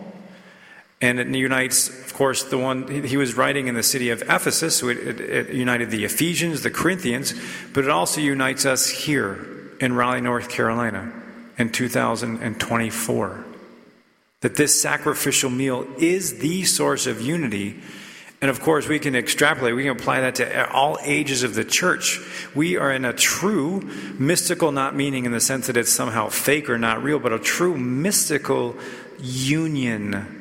and 1.02 1.20
it 1.20 1.28
unites, 1.28 1.90
of 1.90 2.14
course, 2.14 2.44
the 2.44 2.58
one 2.58 3.04
he 3.04 3.18
was 3.18 3.36
writing 3.36 3.68
in 3.68 3.76
the 3.76 3.84
city 3.84 4.10
of 4.10 4.22
Ephesus, 4.24 4.78
so 4.78 4.88
it, 4.88 4.98
it, 4.98 5.20
it, 5.20 5.50
united 5.50 5.92
the 5.92 6.06
Ephesians, 6.06 6.64
the 6.64 6.72
Corinthians, 6.72 7.34
but 7.74 7.84
it 7.84 7.90
also 7.90 8.22
unites 8.22 8.66
us 8.66 8.90
here 8.90 9.46
in 9.82 9.94
Raleigh, 9.94 10.22
North 10.22 10.50
Carolina 10.50 11.12
in 11.58 11.70
2024. 11.70 13.46
That 14.42 14.56
this 14.56 14.80
sacrificial 14.80 15.50
meal 15.50 15.86
is 15.98 16.40
the 16.40 16.64
source 16.64 17.08
of 17.08 17.20
unity. 17.20 17.82
And 18.42 18.50
of 18.50 18.62
course, 18.62 18.88
we 18.88 19.00
can 19.00 19.16
extrapolate, 19.16 19.76
we 19.76 19.84
can 19.84 19.98
apply 19.98 20.22
that 20.22 20.36
to 20.36 20.72
all 20.72 20.98
ages 21.04 21.44
of 21.44 21.56
the 21.56 21.66
church. 21.66 22.20
We 22.54 22.78
are 22.78 22.92
in 22.92 23.04
a 23.04 23.14
true 23.14 23.82
mystical, 24.18 24.72
not 24.72 24.96
meaning 24.96 25.26
in 25.26 25.32
the 25.32 25.42
sense 25.42 25.68
that 25.68 25.78
it's 25.78 25.92
somehow 25.92 26.30
fake 26.30 26.70
or 26.70 26.78
not 26.78 27.04
real, 27.04 27.20
but 27.20 27.34
a 27.34 27.40
true 27.40 27.78
mystical 27.78 28.76
union 29.20 30.35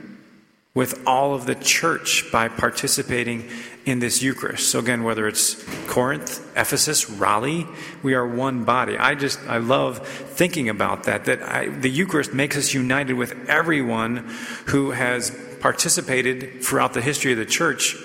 with 0.75 1.07
all 1.07 1.35
of 1.35 1.47
the 1.47 1.55
church 1.55 2.25
by 2.33 2.49
participating 2.49 3.49
in 3.87 4.01
this 4.01 4.23
Eucharist. 4.23 4.71
So 4.71 4.81
again, 4.81 5.05
whether 5.05 5.29
it's 5.29 5.63
Corinth, 5.87 6.41
Ephesus, 6.57 7.09
Raleigh, 7.09 7.67
we 8.03 8.15
are 8.15 8.27
one 8.27 8.65
body. 8.65 8.99
I 8.99 9.15
just 9.15 9.39
I 9.47 9.59
love 9.59 10.07
thinking 10.07 10.69
about 10.69 11.05
that. 11.05 11.27
That 11.27 11.43
I, 11.43 11.69
the 11.69 11.91
Eucharist 11.91 12.35
makes 12.35 12.57
us 12.57 12.75
united 12.75 13.15
with 13.15 13.49
everyone 13.49 14.29
who 14.67 14.91
has 14.91 15.31
participated 15.61 16.65
throughout 16.65 16.93
the 16.93 17.03
history 17.03 17.33
of 17.33 17.39
the 17.39 17.47
church. 17.47 17.97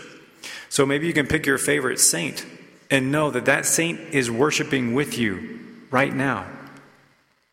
So 0.70 0.86
maybe 0.86 1.08
you 1.08 1.14
can 1.14 1.26
pick 1.26 1.48
your 1.48 1.58
favorite 1.58 2.00
saint 2.00 2.46
and 2.92 3.12
know 3.12 3.32
that 3.32 3.46
that 3.46 3.66
saint 3.66 4.00
is 4.14 4.30
worshiping 4.30 4.94
with 4.94 5.18
you 5.18 5.60
right 5.90 6.14
now. 6.14 6.46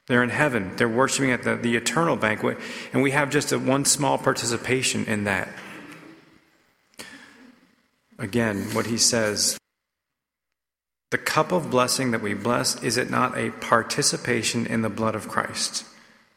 They're 0.07 0.23
in 0.23 0.31
heaven. 0.31 0.73
They're 0.77 0.89
worshiping 0.89 1.33
at 1.33 1.43
the, 1.43 1.57
the 1.57 1.77
eternal 1.77 2.17
banquet, 2.17 2.59
and 2.93 3.03
we 3.03 3.11
have 3.11 3.31
just 3.31 3.53
a 3.53 3.59
one 3.59 3.85
small 3.85 4.19
participation 4.19 5.05
in 5.07 5.25
that. 5.25 5.49
Again, 8.19 8.63
what 8.73 8.87
he 8.87 8.97
says 8.97 9.59
The 11.11 11.19
cup 11.19 11.53
of 11.53 11.71
blessing 11.71 12.13
that 12.13 12.23
we 12.23 12.35
bless, 12.35 12.83
is 12.83 12.97
it 12.97 13.11
not 13.11 13.37
a 13.37 13.51
participation 13.51 14.67
in 14.67 14.83
the 14.83 14.89
blood 14.89 15.15
of 15.15 15.29
Christ? 15.29 15.85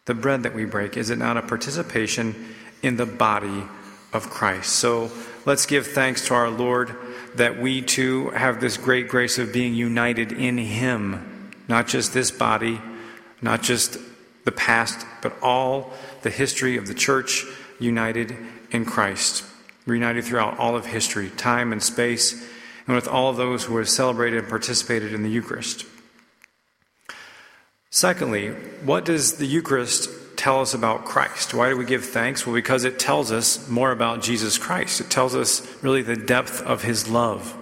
The 0.05 0.15
bread 0.15 0.43
that 0.43 0.55
we 0.55 0.65
break, 0.65 0.97
is 0.97 1.11
it 1.11 1.19
not 1.19 1.37
a 1.37 1.41
participation 1.43 2.55
in 2.81 2.97
the 2.97 3.05
body 3.05 3.63
of 4.11 4.31
Christ? 4.31 4.71
So 4.71 5.11
let's 5.45 5.67
give 5.67 5.85
thanks 5.85 6.25
to 6.27 6.33
our 6.33 6.49
Lord 6.49 6.95
that 7.35 7.59
we 7.61 7.83
too 7.83 8.31
have 8.31 8.59
this 8.59 8.77
great 8.77 9.07
grace 9.07 9.37
of 9.37 9.53
being 9.53 9.75
united 9.75 10.31
in 10.31 10.57
Him, 10.57 11.51
not 11.67 11.87
just 11.87 12.13
this 12.13 12.31
body, 12.31 12.81
not 13.41 13.61
just 13.63 13.97
the 14.45 14.51
past, 14.51 15.05
but 15.21 15.33
all 15.41 15.93
the 16.21 16.29
history 16.29 16.77
of 16.77 16.87
the 16.87 16.93
church 16.93 17.45
united 17.79 18.35
in 18.71 18.85
Christ. 18.85 19.43
United 19.85 20.23
throughout 20.23 20.57
all 20.59 20.75
of 20.75 20.85
history, 20.85 21.29
time 21.31 21.71
and 21.71 21.81
space, 21.81 22.33
and 22.85 22.95
with 22.95 23.07
all 23.07 23.33
those 23.33 23.65
who 23.65 23.77
have 23.77 23.89
celebrated 23.89 24.39
and 24.39 24.49
participated 24.49 25.13
in 25.13 25.23
the 25.23 25.29
Eucharist. 25.29 25.85
Secondly, 27.89 28.49
what 28.83 29.05
does 29.05 29.37
the 29.37 29.47
Eucharist 29.47 30.09
tell 30.37 30.61
us 30.61 30.73
about 30.73 31.05
Christ? 31.05 31.53
Why 31.53 31.69
do 31.69 31.77
we 31.77 31.85
give 31.85 32.05
thanks? 32.05 32.45
Well, 32.45 32.55
because 32.55 32.83
it 32.83 32.99
tells 32.99 33.31
us 33.31 33.67
more 33.67 33.91
about 33.91 34.21
Jesus 34.21 34.57
Christ. 34.57 35.01
It 35.01 35.09
tells 35.09 35.35
us 35.35 35.67
really 35.83 36.01
the 36.01 36.15
depth 36.15 36.61
of 36.61 36.83
his 36.83 37.09
love. 37.09 37.55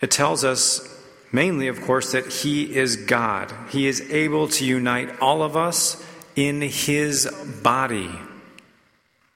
It 0.00 0.10
tells 0.10 0.44
us 0.44 0.97
mainly, 1.32 1.68
of 1.68 1.80
course, 1.82 2.12
that 2.12 2.32
he 2.32 2.76
is 2.76 2.96
God. 2.96 3.52
He 3.70 3.86
is 3.86 4.00
able 4.10 4.48
to 4.48 4.64
unite 4.64 5.20
all 5.20 5.42
of 5.42 5.56
us 5.56 6.04
in 6.36 6.60
his 6.62 7.26
body. 7.62 8.10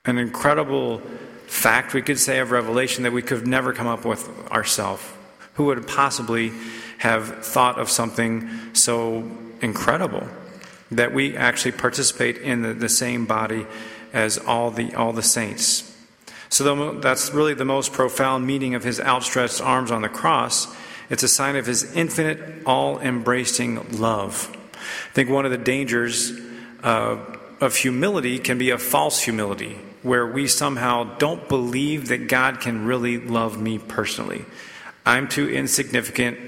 An 0.05 0.19
incredible 0.19 0.99
fact, 1.47 1.95
we 1.95 2.03
could 2.03 2.19
say, 2.19 2.39
of 2.39 2.51
Revelation 2.51 3.05
that 3.05 3.13
we 3.13 3.23
could 3.23 3.47
never 3.47 3.73
come 3.73 3.87
up 3.87 4.05
with 4.05 4.29
ourselves. 4.51 5.03
Who 5.55 5.67
would 5.67 5.87
possibly 5.87 6.53
have 6.99 7.45
thought 7.45 7.79
of 7.79 7.91
something 7.91 8.49
so 8.73 9.31
incredible? 9.61 10.27
that 10.97 11.13
we 11.13 11.37
actually 11.37 11.73
participate 11.73 12.39
in 12.39 12.63
the, 12.63 12.75
the 12.75 12.89
same 12.89 13.27
body 13.27 13.67
as 14.13 14.39
all 14.39 14.71
the, 14.71 14.95
all 14.95 15.13
the 15.13 15.23
saints. 15.23 15.89
So 16.49 16.65
the, 16.65 17.01
that's 17.01 17.33
really 17.33 17.55
the 17.55 17.65
most 17.65 17.93
profound 17.93 18.47
meaning 18.47 18.75
of 18.75 18.85
his 18.85 19.01
outstretched 19.01 19.61
arms 19.61 19.91
on 19.91 20.03
the 20.03 20.09
cross. 20.09 20.73
It's 21.11 21.23
a 21.23 21.29
sign 21.29 21.57
of 21.57 21.67
his 21.67 21.95
infinite, 21.95 22.65
all 22.67 22.99
embracing 23.01 23.99
love. 23.99 24.51
I 24.75 25.15
think 25.15 25.31
one 25.31 25.45
of 25.45 25.51
the 25.51 25.59
dangers 25.59 26.33
uh, 26.83 27.19
of 27.61 27.77
humility 27.77 28.39
can 28.39 28.59
be 28.59 28.71
a 28.71 28.79
false 28.79 29.21
humility, 29.21 29.79
where 30.03 30.27
we 30.27 30.49
somehow 30.49 31.17
don't 31.19 31.49
believe 31.49 32.09
that 32.09 32.29
God 32.29 32.61
can 32.61 32.87
really 32.87 33.19
love 33.19 33.61
me 33.61 33.79
personally. 33.79 34.45
I'm 35.05 35.29
too 35.29 35.49
insignificant. 35.49 36.39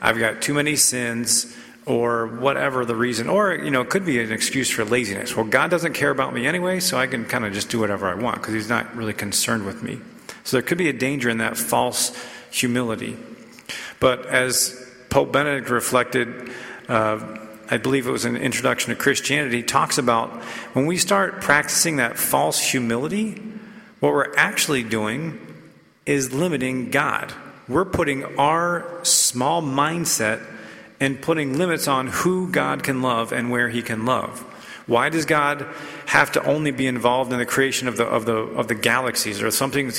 I've 0.00 0.18
got 0.18 0.42
too 0.42 0.54
many 0.54 0.76
sins 0.76 1.56
or 1.84 2.26
whatever 2.26 2.84
the 2.84 2.94
reason, 2.94 3.28
or 3.28 3.54
you 3.54 3.70
know, 3.70 3.80
it 3.80 3.90
could 3.90 4.04
be 4.04 4.20
an 4.20 4.30
excuse 4.30 4.70
for 4.70 4.84
laziness. 4.84 5.36
Well, 5.36 5.46
God 5.46 5.70
doesn't 5.70 5.94
care 5.94 6.10
about 6.10 6.32
me 6.32 6.46
anyway, 6.46 6.80
so 6.80 6.96
I 6.96 7.06
can 7.06 7.24
kind 7.24 7.44
of 7.44 7.52
just 7.52 7.70
do 7.70 7.80
whatever 7.80 8.08
I 8.08 8.14
want 8.14 8.36
because 8.36 8.54
He's 8.54 8.68
not 8.68 8.94
really 8.94 9.12
concerned 9.12 9.66
with 9.66 9.82
me. 9.82 10.00
So 10.44 10.56
there 10.56 10.62
could 10.62 10.78
be 10.78 10.88
a 10.88 10.92
danger 10.92 11.28
in 11.28 11.38
that 11.38 11.56
false 11.56 12.16
humility. 12.50 13.16
But 14.02 14.26
as 14.26 14.84
Pope 15.10 15.32
Benedict 15.32 15.70
reflected, 15.70 16.50
uh, 16.88 17.38
I 17.70 17.76
believe 17.76 18.08
it 18.08 18.10
was 18.10 18.24
an 18.24 18.36
introduction 18.36 18.90
to 18.90 19.00
Christianity, 19.00 19.58
he 19.58 19.62
talks 19.62 19.96
about 19.96 20.42
when 20.74 20.86
we 20.86 20.96
start 20.96 21.40
practicing 21.40 21.98
that 21.98 22.18
false 22.18 22.58
humility, 22.58 23.40
what 24.00 24.12
we're 24.12 24.34
actually 24.34 24.82
doing 24.82 25.38
is 26.04 26.32
limiting 26.32 26.90
God. 26.90 27.32
We're 27.68 27.84
putting 27.84 28.24
our 28.40 28.88
small 29.04 29.62
mindset 29.62 30.44
and 30.98 31.22
putting 31.22 31.56
limits 31.56 31.86
on 31.86 32.08
who 32.08 32.50
God 32.50 32.82
can 32.82 33.02
love 33.02 33.32
and 33.32 33.52
where 33.52 33.68
He 33.68 33.82
can 33.82 34.04
love. 34.04 34.40
Why 34.88 35.10
does 35.10 35.26
God 35.26 35.64
have 36.06 36.32
to 36.32 36.44
only 36.44 36.72
be 36.72 36.88
involved 36.88 37.32
in 37.32 37.38
the 37.38 37.46
creation 37.46 37.86
of 37.86 37.96
the 37.96 38.04
of 38.04 38.26
the 38.26 38.34
of 38.34 38.66
the 38.66 38.74
galaxies 38.74 39.40
or 39.40 39.52
something 39.52 39.92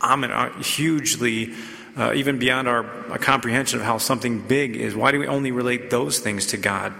uh, 0.00 0.62
hugely 0.62 1.56
uh, 1.96 2.12
even 2.14 2.38
beyond 2.38 2.68
our 2.68 2.84
comprehension 3.18 3.80
of 3.80 3.84
how 3.84 3.98
something 3.98 4.40
big 4.40 4.76
is? 4.76 4.94
Why 4.94 5.12
do 5.12 5.18
we 5.18 5.26
only 5.26 5.50
relate 5.50 5.90
those 5.90 6.18
things 6.18 6.46
to 6.46 6.56
God? 6.56 6.92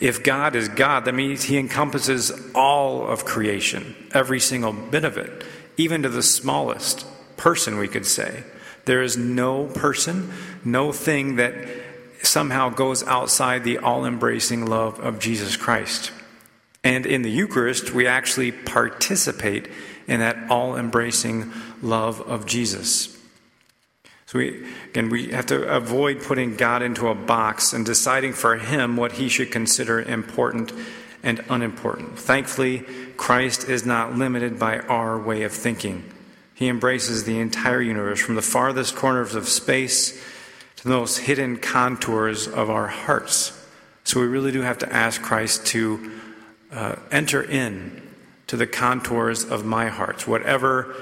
If 0.00 0.22
God 0.22 0.56
is 0.56 0.68
God, 0.68 1.04
that 1.04 1.14
means 1.14 1.44
He 1.44 1.58
encompasses 1.58 2.32
all 2.54 3.06
of 3.06 3.24
creation, 3.24 3.94
every 4.12 4.40
single 4.40 4.72
bit 4.72 5.04
of 5.04 5.16
it, 5.16 5.44
even 5.76 6.02
to 6.02 6.08
the 6.08 6.22
smallest 6.22 7.06
person, 7.36 7.78
we 7.78 7.88
could 7.88 8.06
say. 8.06 8.44
There 8.84 9.02
is 9.02 9.16
no 9.16 9.66
person, 9.66 10.32
no 10.64 10.92
thing 10.92 11.36
that 11.36 11.54
somehow 12.22 12.70
goes 12.70 13.02
outside 13.04 13.64
the 13.64 13.78
all 13.78 14.04
embracing 14.04 14.66
love 14.66 14.98
of 15.00 15.18
Jesus 15.18 15.56
Christ. 15.56 16.12
And 16.82 17.06
in 17.06 17.22
the 17.22 17.30
Eucharist, 17.30 17.92
we 17.92 18.06
actually 18.06 18.52
participate 18.52 19.68
in 20.06 20.20
that 20.20 20.50
all 20.50 20.76
embracing 20.76 21.52
love 21.82 22.20
of 22.20 22.44
Jesus. 22.44 23.13
So, 24.34 24.40
we, 24.40 24.66
again, 24.86 25.10
we 25.10 25.28
have 25.28 25.46
to 25.46 25.62
avoid 25.62 26.20
putting 26.20 26.56
God 26.56 26.82
into 26.82 27.06
a 27.06 27.14
box 27.14 27.72
and 27.72 27.86
deciding 27.86 28.32
for 28.32 28.56
Him 28.56 28.96
what 28.96 29.12
He 29.12 29.28
should 29.28 29.52
consider 29.52 30.02
important 30.02 30.72
and 31.22 31.44
unimportant. 31.48 32.18
Thankfully, 32.18 32.80
Christ 33.16 33.68
is 33.68 33.86
not 33.86 34.16
limited 34.16 34.58
by 34.58 34.80
our 34.80 35.20
way 35.20 35.44
of 35.44 35.52
thinking. 35.52 36.12
He 36.52 36.66
embraces 36.66 37.22
the 37.22 37.38
entire 37.38 37.80
universe, 37.80 38.20
from 38.20 38.34
the 38.34 38.42
farthest 38.42 38.96
corners 38.96 39.36
of 39.36 39.46
space 39.46 40.20
to 40.78 40.88
those 40.88 41.18
hidden 41.18 41.56
contours 41.58 42.48
of 42.48 42.70
our 42.70 42.88
hearts. 42.88 43.64
So 44.02 44.18
we 44.18 44.26
really 44.26 44.50
do 44.50 44.62
have 44.62 44.78
to 44.78 44.92
ask 44.92 45.22
Christ 45.22 45.64
to 45.66 46.10
uh, 46.72 46.96
enter 47.12 47.40
in 47.40 48.02
to 48.48 48.56
the 48.56 48.66
contours 48.66 49.44
of 49.44 49.64
my 49.64 49.90
heart. 49.90 50.26
Whatever 50.26 50.92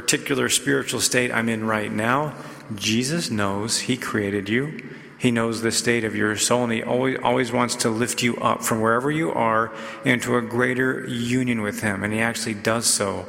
particular 0.00 0.50
spiritual 0.50 1.00
state 1.00 1.32
I'm 1.32 1.48
in 1.48 1.66
right 1.66 1.90
now, 1.90 2.34
Jesus 2.74 3.30
knows 3.30 3.80
He 3.80 3.96
created 3.96 4.46
you. 4.46 4.86
He 5.18 5.30
knows 5.30 5.62
the 5.62 5.72
state 5.72 6.04
of 6.04 6.14
your 6.14 6.36
soul, 6.36 6.64
and 6.64 6.72
He 6.74 6.82
always, 6.82 7.18
always 7.22 7.50
wants 7.50 7.76
to 7.76 7.88
lift 7.88 8.22
you 8.22 8.36
up 8.36 8.62
from 8.62 8.82
wherever 8.82 9.10
you 9.10 9.32
are 9.32 9.72
into 10.04 10.36
a 10.36 10.42
greater 10.42 11.06
union 11.08 11.62
with 11.62 11.80
Him. 11.80 12.04
And 12.04 12.12
He 12.12 12.20
actually 12.20 12.52
does 12.52 12.84
so 12.84 13.26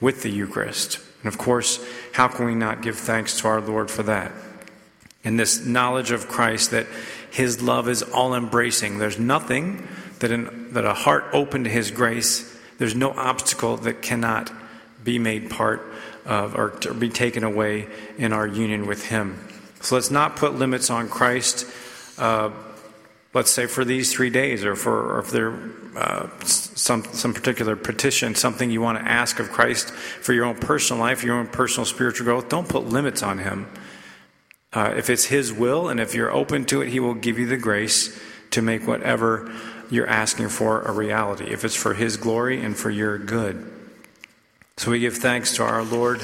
with 0.00 0.22
the 0.22 0.30
Eucharist. 0.30 1.00
And 1.22 1.28
of 1.28 1.36
course, 1.36 1.86
how 2.12 2.28
can 2.28 2.46
we 2.46 2.54
not 2.54 2.80
give 2.80 2.96
thanks 2.96 3.38
to 3.40 3.48
our 3.48 3.60
Lord 3.60 3.90
for 3.90 4.02
that? 4.04 4.32
and 5.26 5.40
this 5.40 5.66
knowledge 5.66 6.12
of 6.12 6.28
Christ 6.28 6.70
that 6.70 6.86
his 7.32 7.60
love 7.60 7.88
is 7.88 8.04
all 8.04 8.32
embracing. 8.32 8.98
There's 8.98 9.18
nothing 9.18 9.88
that, 10.20 10.72
that 10.72 10.84
a 10.84 10.94
heart 10.94 11.24
open 11.32 11.64
to 11.64 11.70
his 11.70 11.90
grace, 11.90 12.56
there's 12.78 12.94
no 12.94 13.10
obstacle 13.10 13.76
that 13.78 14.02
cannot 14.02 14.52
be 15.02 15.18
made 15.18 15.50
part 15.50 15.82
of 16.26 16.54
or 16.54 16.70
to 16.70 16.92
be 16.92 17.08
taken 17.08 17.44
away 17.44 17.88
in 18.18 18.32
our 18.32 18.46
union 18.46 18.86
with 18.86 19.06
him. 19.06 19.38
So 19.80 19.94
let's 19.94 20.10
not 20.10 20.36
put 20.36 20.54
limits 20.54 20.90
on 20.90 21.08
Christ. 21.08 21.66
Uh, 22.18 22.50
let's 23.32 23.50
say 23.50 23.66
for 23.66 23.84
these 23.84 24.12
three 24.12 24.30
days, 24.30 24.64
or 24.64 24.74
for 24.74 25.16
or 25.16 25.18
if 25.20 25.30
there 25.30 25.54
uh, 25.96 26.28
some 26.42 27.04
some 27.04 27.32
particular 27.32 27.76
petition, 27.76 28.34
something 28.34 28.70
you 28.70 28.80
want 28.80 28.98
to 28.98 29.04
ask 29.04 29.38
of 29.38 29.50
Christ 29.50 29.90
for 29.90 30.32
your 30.32 30.44
own 30.44 30.56
personal 30.56 31.00
life, 31.00 31.22
your 31.22 31.36
own 31.36 31.46
personal 31.46 31.84
spiritual 31.84 32.24
growth. 32.24 32.48
Don't 32.48 32.68
put 32.68 32.86
limits 32.86 33.22
on 33.22 33.38
Him. 33.38 33.68
Uh, 34.72 34.94
if 34.96 35.08
it's 35.08 35.26
His 35.26 35.52
will 35.52 35.88
and 35.88 36.00
if 36.00 36.14
you're 36.14 36.32
open 36.32 36.64
to 36.66 36.82
it, 36.82 36.88
He 36.88 37.00
will 37.00 37.14
give 37.14 37.38
you 37.38 37.46
the 37.46 37.56
grace 37.56 38.18
to 38.50 38.62
make 38.62 38.86
whatever 38.86 39.52
you're 39.90 40.08
asking 40.08 40.48
for 40.48 40.82
a 40.82 40.92
reality, 40.92 41.44
if 41.44 41.64
it's 41.64 41.76
for 41.76 41.94
His 41.94 42.16
glory 42.16 42.62
and 42.62 42.76
for 42.76 42.90
your 42.90 43.18
good. 43.18 43.75
So 44.78 44.90
we 44.90 44.98
give 45.00 45.16
thanks 45.16 45.54
to 45.56 45.62
our 45.62 45.82
Lord 45.82 46.20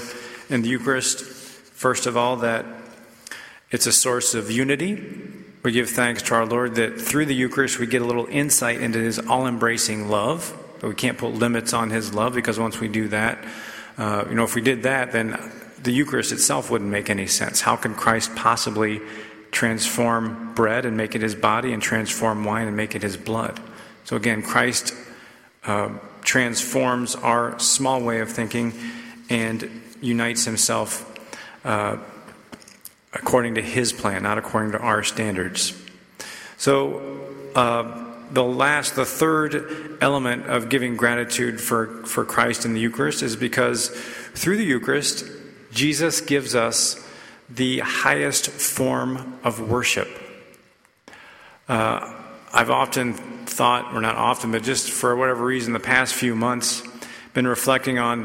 in 0.51 0.61
the 0.61 0.69
Eucharist, 0.69 1.25
first 1.25 2.05
of 2.05 2.19
all, 2.19 2.37
that 2.37 2.67
it's 3.71 3.87
a 3.87 3.93
source 3.93 4.35
of 4.35 4.51
unity. 4.51 5.03
We 5.63 5.73
give 5.73 5.89
thanks 5.89 6.21
to 6.25 6.35
our 6.35 6.45
Lord 6.45 6.75
that 6.75 7.01
through 7.01 7.25
the 7.27 7.35
Eucharist 7.35 7.79
we 7.79 7.87
get 7.87 8.03
a 8.03 8.05
little 8.05 8.27
insight 8.27 8.83
into 8.83 8.99
His 8.99 9.19
all 9.19 9.47
embracing 9.47 10.11
love. 10.11 10.55
But 10.81 10.89
we 10.89 10.95
can't 10.95 11.17
put 11.17 11.33
limits 11.33 11.73
on 11.73 11.89
His 11.89 12.13
love 12.13 12.35
because 12.35 12.59
once 12.59 12.79
we 12.79 12.89
do 12.89 13.09
that, 13.09 13.43
uh, 13.97 14.27
you 14.29 14.35
know, 14.35 14.45
if 14.45 14.55
we 14.55 14.61
did 14.61 14.83
that, 14.83 15.13
then 15.13 15.51
the 15.83 15.93
Eucharist 15.93 16.31
itself 16.31 16.71
wouldn't 16.71 16.91
make 16.91 17.09
any 17.09 17.27
sense. 17.27 17.63
How 17.63 17.77
can 17.77 17.95
Christ 17.95 18.37
possibly 18.37 19.01
transform 19.51 20.53
bread 20.53 20.85
and 20.85 20.95
make 20.95 21.15
it 21.15 21.23
his 21.23 21.35
body 21.35 21.73
and 21.73 21.83
transform 21.83 22.45
wine 22.45 22.69
and 22.69 22.77
make 22.77 22.95
it 22.95 23.03
his 23.03 23.17
blood? 23.17 23.59
So 24.05 24.15
again, 24.17 24.43
Christ 24.43 24.93
uh, 25.65 25.89
transforms 26.23 27.15
our 27.15 27.59
small 27.59 28.01
way 28.01 28.21
of 28.21 28.31
thinking 28.31 28.73
and 29.29 29.83
unites 30.01 30.45
himself 30.45 31.09
uh, 31.65 31.97
according 33.13 33.55
to 33.57 33.63
his 33.63 33.93
plan, 33.93 34.23
not 34.23 34.39
according 34.39 34.73
to 34.73 34.79
our 34.79 35.03
standards. 35.03 35.79
So, 36.57 37.21
uh, 37.55 38.11
the 38.31 38.43
last, 38.43 38.97
the 38.97 39.05
third 39.05 39.99
element 40.01 40.47
of 40.47 40.71
giving 40.71 40.97
gratitude 40.97 41.61
for, 41.61 42.05
for 42.07 42.25
Christ 42.25 42.65
in 42.65 42.73
the 42.73 42.81
Eucharist 42.81 43.23
is 43.23 43.37
because 43.37 43.89
through 44.35 44.57
the 44.57 44.65
Eucharist, 44.65 45.27
Jesus 45.71 46.23
gives 46.23 46.55
us 46.55 46.99
the 47.51 47.81
highest 47.81 48.49
form 48.49 49.39
of 49.45 49.69
worship. 49.69 50.09
Uh, 51.69 52.15
I've 52.55 52.71
often 52.71 53.42
thought, 53.53 53.95
or 53.95 54.01
not 54.01 54.17
often, 54.17 54.51
but 54.51 54.63
just 54.63 54.91
for 54.91 55.15
whatever 55.15 55.45
reason, 55.45 55.73
the 55.73 55.81
past 55.81 56.15
few 56.15 56.35
months, 56.35 56.83
been 57.35 57.47
reflecting 57.47 57.99
on 57.99 58.25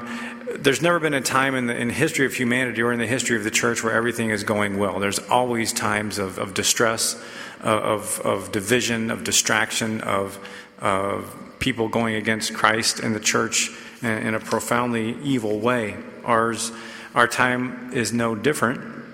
there's 0.55 0.81
never 0.81 0.99
been 0.99 1.13
a 1.13 1.21
time 1.21 1.55
in 1.55 1.67
the 1.67 1.75
in 1.75 1.89
history 1.89 2.25
of 2.25 2.33
humanity 2.33 2.81
or 2.81 2.93
in 2.93 2.99
the 2.99 3.07
history 3.07 3.35
of 3.35 3.43
the 3.43 3.51
church 3.51 3.83
where 3.83 3.93
everything 3.93 4.29
is 4.29 4.43
going 4.43 4.77
well. 4.77 4.99
There's 4.99 5.19
always 5.19 5.73
times 5.73 6.19
of, 6.19 6.37
of 6.37 6.53
distress, 6.53 7.21
uh, 7.63 7.67
of, 7.67 8.21
of 8.21 8.51
division, 8.51 9.11
of 9.11 9.23
distraction, 9.23 10.01
of, 10.01 10.39
of 10.79 11.35
people 11.59 11.89
going 11.89 12.15
against 12.15 12.53
Christ 12.53 12.99
and 12.99 13.15
the 13.15 13.19
church 13.19 13.71
in, 14.01 14.09
in 14.09 14.33
a 14.35 14.39
profoundly 14.39 15.17
evil 15.21 15.59
way. 15.59 15.97
Ours, 16.23 16.71
our 17.13 17.27
time 17.27 17.91
is 17.93 18.13
no 18.13 18.35
different. 18.35 19.05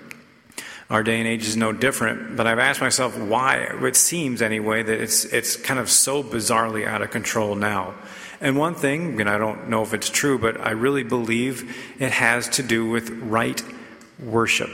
Our 0.94 1.02
day 1.02 1.18
and 1.18 1.26
age 1.26 1.48
is 1.48 1.56
no 1.56 1.72
different, 1.72 2.36
but 2.36 2.46
I've 2.46 2.60
asked 2.60 2.80
myself 2.80 3.18
why, 3.18 3.56
it 3.56 3.96
seems 3.96 4.40
anyway, 4.40 4.84
that 4.84 5.00
it's, 5.00 5.24
it's 5.24 5.56
kind 5.56 5.80
of 5.80 5.90
so 5.90 6.22
bizarrely 6.22 6.86
out 6.86 7.02
of 7.02 7.10
control 7.10 7.56
now. 7.56 7.94
And 8.40 8.56
one 8.56 8.76
thing, 8.76 9.20
and 9.20 9.28
I 9.28 9.36
don't 9.36 9.68
know 9.68 9.82
if 9.82 9.92
it's 9.92 10.08
true, 10.08 10.38
but 10.38 10.60
I 10.60 10.70
really 10.70 11.02
believe 11.02 11.76
it 11.98 12.12
has 12.12 12.48
to 12.50 12.62
do 12.62 12.88
with 12.88 13.10
right 13.10 13.60
worship. 14.20 14.70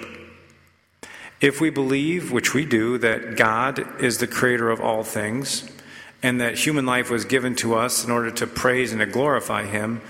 If 1.40 1.58
we 1.58 1.70
believe, 1.70 2.30
which 2.30 2.52
we 2.52 2.66
do, 2.66 2.98
that 2.98 3.38
God 3.38 4.02
is 4.02 4.18
the 4.18 4.26
creator 4.26 4.70
of 4.70 4.78
all 4.78 5.02
things, 5.02 5.70
and 6.22 6.38
that 6.38 6.58
human 6.58 6.84
life 6.84 7.08
was 7.08 7.24
given 7.24 7.54
to 7.54 7.76
us 7.76 8.04
in 8.04 8.10
order 8.10 8.30
to 8.32 8.46
praise 8.46 8.92
and 8.92 9.00
to 9.00 9.06
glorify 9.06 9.64
Him, 9.64 10.02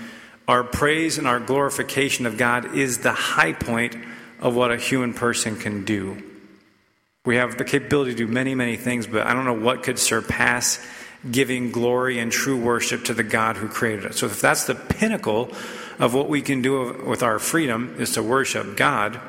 our 0.45 0.65
praise 0.65 1.17
and 1.17 1.25
our 1.25 1.39
glorification 1.39 2.25
of 2.25 2.37
God 2.37 2.75
is 2.75 2.97
the 2.97 3.13
high 3.13 3.53
point 3.53 3.95
of 4.41 4.55
what 4.55 4.71
a 4.71 4.77
human 4.77 5.13
person 5.13 5.55
can 5.55 5.85
do. 5.85 6.21
We 7.25 7.35
have 7.35 7.57
the 7.57 7.63
capability 7.63 8.11
to 8.11 8.17
do 8.17 8.27
many, 8.27 8.55
many 8.55 8.77
things, 8.77 9.05
but 9.05 9.27
I 9.27 9.33
don't 9.33 9.45
know 9.45 9.53
what 9.53 9.83
could 9.83 9.99
surpass 9.99 10.83
giving 11.29 11.71
glory 11.71 12.17
and 12.17 12.31
true 12.31 12.59
worship 12.59 13.05
to 13.05 13.13
the 13.13 13.23
God 13.23 13.57
who 13.57 13.67
created 13.67 14.07
us. 14.07 14.17
So 14.17 14.25
if 14.25 14.41
that's 14.41 14.65
the 14.65 14.73
pinnacle 14.73 15.51
of 15.99 16.15
what 16.15 16.29
we 16.29 16.41
can 16.41 16.63
do 16.63 17.03
with 17.05 17.21
our 17.21 17.37
freedom 17.37 17.95
is 17.99 18.13
to 18.13 18.23
worship 18.23 18.75
God, 18.75 19.21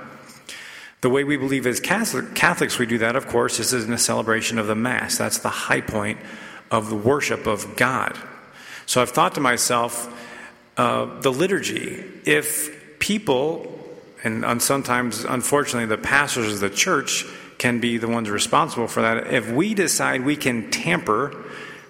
the 1.02 1.10
way 1.10 1.24
we 1.24 1.36
believe 1.36 1.66
as 1.66 1.80
Catholics 1.80 2.78
we 2.78 2.86
do 2.86 2.98
that, 2.98 3.16
of 3.16 3.26
course, 3.26 3.58
is 3.60 3.74
in 3.74 3.92
a 3.92 3.98
celebration 3.98 4.58
of 4.58 4.68
the 4.68 4.74
Mass. 4.74 5.18
That's 5.18 5.38
the 5.38 5.50
high 5.50 5.80
point 5.82 6.18
of 6.70 6.88
the 6.88 6.96
worship 6.96 7.46
of 7.46 7.76
God. 7.76 8.16
So 8.86 9.02
I've 9.02 9.10
thought 9.10 9.34
to 9.34 9.40
myself, 9.40 10.08
uh, 10.76 11.20
the 11.20 11.32
liturgy, 11.32 12.02
if 12.24 12.98
people, 12.98 13.81
and 14.24 14.62
sometimes, 14.62 15.24
unfortunately, 15.24 15.86
the 15.86 16.00
pastors 16.00 16.54
of 16.54 16.60
the 16.60 16.70
church 16.70 17.24
can 17.58 17.80
be 17.80 17.98
the 17.98 18.08
ones 18.08 18.30
responsible 18.30 18.88
for 18.88 19.02
that, 19.02 19.32
if 19.32 19.50
we 19.50 19.74
decide 19.74 20.24
we 20.24 20.36
can 20.36 20.70
tamper 20.70 21.32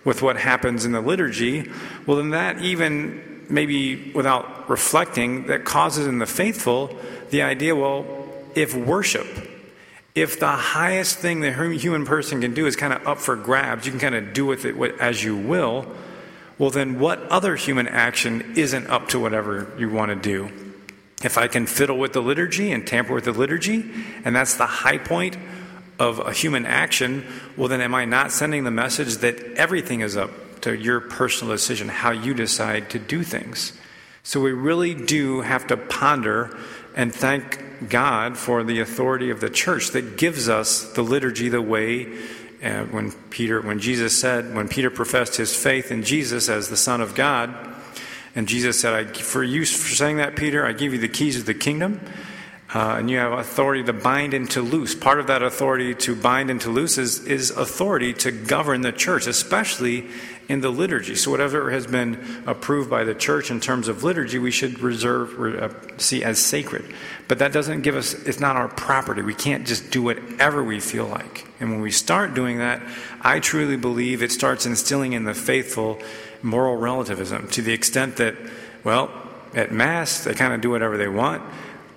with 0.05 0.21
what 0.21 0.37
happens 0.37 0.85
in 0.85 0.93
the 0.93 1.01
liturgy, 1.01 1.71
well, 2.07 2.17
then 2.17 2.31
that 2.31 2.61
even 2.61 3.47
maybe 3.49 4.13
without 4.13 4.69
reflecting, 4.69 5.47
that 5.47 5.65
causes 5.65 6.07
in 6.07 6.19
the 6.19 6.27
faithful 6.27 6.97
the 7.31 7.43
idea 7.43 7.75
well, 7.75 8.05
if 8.55 8.75
worship, 8.75 9.27
if 10.15 10.39
the 10.41 10.47
highest 10.47 11.19
thing 11.19 11.41
the 11.41 11.53
human 11.53 12.05
person 12.05 12.41
can 12.41 12.53
do 12.53 12.67
is 12.67 12.77
kind 12.77 12.93
of 12.93 13.07
up 13.07 13.19
for 13.19 13.37
grabs, 13.37 13.87
you 13.87 13.93
can 13.93 14.01
kind 14.01 14.15
of 14.15 14.35
do 14.35 14.45
with 14.45 14.65
it 14.65 14.77
as 15.01 15.25
you 15.25 15.37
will, 15.37 15.87
well, 16.59 16.71
then 16.71 16.99
what 16.99 17.21
other 17.29 17.57
human 17.57 17.89
action 17.89 18.53
isn't 18.57 18.89
up 18.89 19.09
to 19.09 19.19
whatever 19.19 19.73
you 19.79 19.89
want 19.89 20.11
to 20.11 20.17
do? 20.17 20.62
If 21.25 21.39
I 21.39 21.49
can 21.49 21.67
fiddle 21.67 21.99
with 21.99 22.13
the 22.13 22.23
liturgy 22.23 22.73
and 22.73 22.87
tamper 22.87 23.15
with 23.15 23.25
the 23.25 23.33
liturgy, 23.33 23.91
and 24.25 24.35
that's 24.35 24.57
the 24.57 24.67
high 24.67 24.99
point 24.99 25.37
of 25.99 26.19
a 26.19 26.33
human 26.33 26.67
action, 26.67 27.25
well, 27.57 27.69
then 27.69 27.81
am 27.81 27.95
I 27.95 28.05
not 28.05 28.33
sending 28.33 28.65
the 28.65 28.71
message 28.71 29.17
that 29.19 29.41
everything 29.55 30.01
is 30.01 30.17
up 30.17 30.31
to 30.63 30.77
your 30.77 31.01
personal 31.01 31.55
decision, 31.55 31.89
how 31.89 32.11
you 32.11 32.35
decide 32.35 32.91
to 32.91 32.99
do 32.99 33.23
things? 33.23 33.79
So 34.25 34.41
we 34.41 34.53
really 34.53 34.95
do 34.95 35.41
have 35.41 35.67
to 35.69 35.77
ponder 35.77 36.57
and 36.95 37.13
thank 37.13 37.89
God 37.89 38.37
for 38.37 38.63
the 38.63 38.81
authority 38.81 39.31
of 39.31 39.41
the 39.41 39.51
church 39.51 39.91
that 39.91 40.17
gives 40.17 40.49
us 40.49 40.93
the 40.93 41.03
liturgy 41.03 41.49
the 41.49 41.63
way 41.63 42.19
uh, 42.63 42.85
when 42.85 43.11
Peter 43.31 43.61
when 43.61 43.81
Jesus 43.81 44.19
said 44.19 44.55
when 44.55 44.69
Peter 44.69 44.91
professed 44.91 45.37
his 45.37 45.55
faith 45.55 45.91
in 45.91 46.05
Jesus 46.05 46.49
as 46.49 46.69
the 46.69 46.77
son 46.77 47.01
of 47.01 47.15
God 47.17 47.72
and 48.35 48.49
Jesus 48.49 48.81
said 48.81 48.95
I, 48.95 49.05
for 49.13 49.43
you 49.43 49.65
for 49.65 49.95
saying 49.95 50.17
that 50.17 50.37
Peter 50.37 50.67
I 50.67 50.73
give 50.73 50.93
you 50.93 50.99
the 50.99 51.09
keys 51.09 51.39
of 51.39 51.47
the 51.47 51.55
kingdom 51.55 52.01
uh, 52.75 52.97
and 52.99 53.11
you 53.11 53.19
have 53.19 53.33
authority 53.33 53.85
to 53.85 53.93
bind 53.93 54.33
and 54.33 54.51
to 54.51 54.63
loose. 54.63 54.95
Part 54.95 55.21
of 55.21 55.27
that 55.27 55.43
authority 55.43 55.95
to 55.97 56.17
bind 56.17 56.51
and 56.51 56.59
to 56.63 56.71
loose 56.71 56.97
is, 56.97 57.27
is 57.27 57.51
authority 57.51 58.15
to 58.15 58.31
govern 58.33 58.81
the 58.81 58.93
church, 58.93 59.27
especially 59.27 60.09
in 60.49 60.63
the 60.63 60.71
liturgy. 60.71 61.15
So, 61.15 61.31
whatever 61.31 61.71
has 61.71 61.87
been 61.87 62.43
approved 62.47 62.89
by 62.89 63.05
the 63.05 63.15
church 63.15 63.51
in 63.51 63.61
terms 63.61 63.89
of 63.89 64.05
liturgy, 64.05 64.39
we 64.39 64.51
should 64.51 64.81
reserve, 64.81 65.39
uh, 65.39 65.99
see 65.99 66.25
as 66.25 66.39
sacred. 66.39 66.95
But 67.29 67.41
that 67.41 67.53
doesn't 67.53 67.83
give 67.83 67.95
us, 67.95 68.15
it's 68.15 68.41
not 68.41 68.57
our 68.57 68.69
property. 68.69 69.21
We 69.21 69.35
can't 69.35 69.67
just 69.67 69.91
do 69.91 70.03
whatever 70.03 70.65
we 70.65 70.81
feel 70.81 71.07
like. 71.07 71.47
And 71.61 71.71
when 71.71 71.81
we 71.83 71.91
start 71.91 72.33
doing 72.33 72.59
that, 72.59 72.83
I 73.21 73.41
truly 73.41 73.77
believe 73.77 74.23
it 74.23 74.33
starts 74.33 74.65
instilling 74.65 75.13
in 75.13 75.25
the 75.25 75.35
faithful 75.35 76.01
moral 76.43 76.77
relativism 76.77 77.49
to 77.49 77.63
the 77.63 77.73
extent 77.73 78.17
that, 78.17 78.35
well, 78.85 79.11
at 79.55 79.73
Mass, 79.73 80.25
they 80.25 80.35
kind 80.35 80.53
of 80.53 80.61
do 80.61 80.71
whatever 80.71 80.97
they 80.97 81.09
want. 81.09 81.43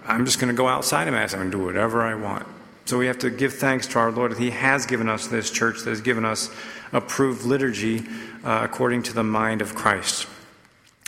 I'm 0.05 0.25
just 0.25 0.39
going 0.39 0.53
to 0.53 0.57
go 0.57 0.67
outside 0.67 1.07
of 1.07 1.13
Mass 1.13 1.33
and 1.33 1.51
do 1.51 1.63
whatever 1.63 2.03
I 2.03 2.15
want. 2.15 2.45
So 2.85 2.99
we 2.99 3.07
have 3.07 3.17
to 3.19 3.31
give 3.31 3.53
thanks 3.53 3.87
to 3.87 3.99
our 3.99 4.11
Lord 4.11 4.31
that 4.31 4.37
He 4.37 4.51
has 4.51 4.85
given 4.85 5.09
us 5.09 5.27
this 5.27 5.49
church, 5.49 5.81
that 5.83 5.89
has 5.89 6.01
given 6.01 6.23
us 6.23 6.51
approved 6.93 7.43
liturgy 7.43 8.03
uh, 8.43 8.61
according 8.63 9.03
to 9.03 9.13
the 9.13 9.23
mind 9.23 9.61
of 9.61 9.73
Christ. 9.73 10.27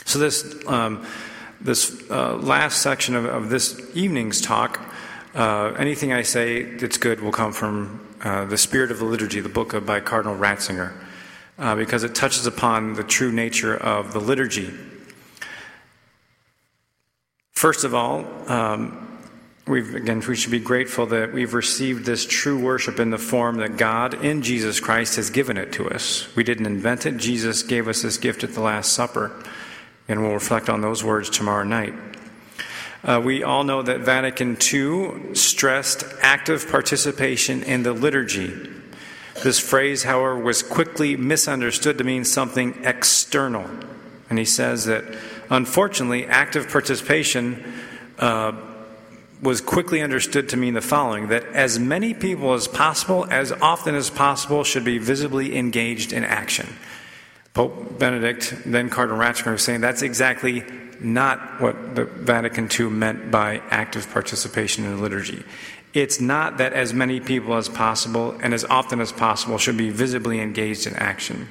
So 0.04 0.18
this 0.18 0.66
um, 0.66 1.06
this 1.60 2.08
uh, 2.10 2.36
last 2.36 2.82
section 2.82 3.14
of, 3.14 3.24
of, 3.24 3.50
this 3.50 3.80
evening's 3.94 4.40
talk, 4.40 4.80
uh, 5.34 5.74
anything 5.76 6.12
I 6.12 6.22
say 6.22 6.62
that's 6.62 6.98
good 6.98 7.20
will 7.20 7.32
come 7.32 7.52
from 7.52 8.00
uh, 8.22 8.44
the 8.44 8.56
Spirit 8.58 8.90
of 8.90 8.98
the 8.98 9.04
Liturgy, 9.04 9.40
the 9.40 9.48
book 9.48 9.84
by 9.84 10.00
Cardinal 10.00 10.36
Ratzinger, 10.36 10.92
uh, 11.58 11.74
because 11.74 12.04
it 12.04 12.14
touches 12.14 12.46
upon 12.46 12.94
the 12.94 13.04
true 13.04 13.32
nature 13.32 13.76
of 13.76 14.12
the 14.12 14.20
liturgy. 14.20 14.72
First 17.52 17.82
of 17.82 17.94
all, 17.94 18.24
um, 18.48 19.18
we've, 19.66 19.94
again, 19.94 20.22
we 20.28 20.36
should 20.36 20.52
be 20.52 20.60
grateful 20.60 21.06
that 21.06 21.32
we've 21.32 21.54
received 21.54 22.04
this 22.04 22.24
true 22.24 22.62
worship 22.62 23.00
in 23.00 23.10
the 23.10 23.18
form 23.18 23.56
that 23.56 23.76
God 23.76 24.24
in 24.24 24.42
Jesus 24.42 24.78
Christ 24.78 25.16
has 25.16 25.30
given 25.30 25.56
it 25.56 25.72
to 25.72 25.90
us. 25.90 26.28
We 26.36 26.44
didn't 26.44 26.66
invent 26.66 27.04
it, 27.06 27.16
Jesus 27.16 27.64
gave 27.64 27.88
us 27.88 28.02
this 28.02 28.16
gift 28.16 28.44
at 28.44 28.54
the 28.54 28.60
Last 28.60 28.92
Supper, 28.92 29.32
and 30.06 30.22
we'll 30.22 30.34
reflect 30.34 30.68
on 30.68 30.80
those 30.80 31.02
words 31.02 31.28
tomorrow 31.28 31.64
night. 31.64 31.94
Uh, 33.02 33.20
we 33.24 33.42
all 33.42 33.64
know 33.64 33.82
that 33.82 34.00
Vatican 34.00 34.56
II 34.72 35.34
stressed 35.34 36.04
active 36.20 36.68
participation 36.68 37.62
in 37.62 37.82
the 37.82 37.92
liturgy. 37.92 38.77
This 39.42 39.58
phrase, 39.58 40.02
however, 40.02 40.38
was 40.38 40.62
quickly 40.62 41.16
misunderstood 41.16 41.98
to 41.98 42.04
mean 42.04 42.24
something 42.24 42.78
external. 42.84 43.68
And 44.30 44.38
he 44.38 44.44
says 44.44 44.84
that 44.86 45.04
Unfortunately, 45.50 46.26
active 46.26 46.68
participation 46.68 47.64
uh, 48.18 48.52
was 49.40 49.60
quickly 49.60 50.02
understood 50.02 50.48
to 50.50 50.56
mean 50.56 50.74
the 50.74 50.80
following 50.80 51.28
that 51.28 51.44
as 51.46 51.78
many 51.78 52.12
people 52.12 52.52
as 52.52 52.68
possible, 52.68 53.26
as 53.30 53.52
often 53.52 53.94
as 53.94 54.10
possible, 54.10 54.64
should 54.64 54.84
be 54.84 54.98
visibly 54.98 55.56
engaged 55.56 56.12
in 56.12 56.24
action. 56.24 56.68
Pope 57.54 57.98
Benedict, 57.98 58.54
then 58.66 58.90
Cardinal 58.90 59.18
Ratzinger, 59.18 59.52
was 59.52 59.62
saying 59.62 59.80
that's 59.80 60.02
exactly 60.02 60.64
not 61.00 61.60
what 61.60 61.94
the 61.94 62.04
Vatican 62.04 62.68
II 62.78 62.90
meant 62.90 63.30
by 63.30 63.62
active 63.70 64.10
participation 64.10 64.84
in 64.84 64.96
the 64.96 65.02
liturgy. 65.02 65.44
It's 65.94 66.20
not 66.20 66.58
that 66.58 66.72
as 66.72 66.92
many 66.92 67.20
people 67.20 67.54
as 67.54 67.68
possible 67.68 68.38
and 68.42 68.52
as 68.52 68.64
often 68.64 69.00
as 69.00 69.12
possible 69.12 69.58
should 69.58 69.76
be 69.76 69.90
visibly 69.90 70.40
engaged 70.40 70.86
in 70.86 70.94
action. 70.96 71.48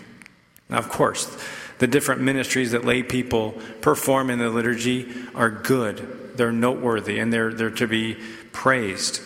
Now, 0.69 0.77
of 0.77 0.89
course, 0.89 1.35
the 1.79 1.87
different 1.87 2.21
ministries 2.21 2.71
that 2.71 2.85
lay 2.85 3.03
people 3.03 3.55
perform 3.81 4.29
in 4.29 4.39
the 4.39 4.49
liturgy 4.49 5.07
are 5.35 5.49
good. 5.49 6.35
They're 6.35 6.51
noteworthy 6.51 7.19
and 7.19 7.31
they're, 7.31 7.53
they're 7.53 7.69
to 7.71 7.87
be 7.87 8.17
praised. 8.51 9.21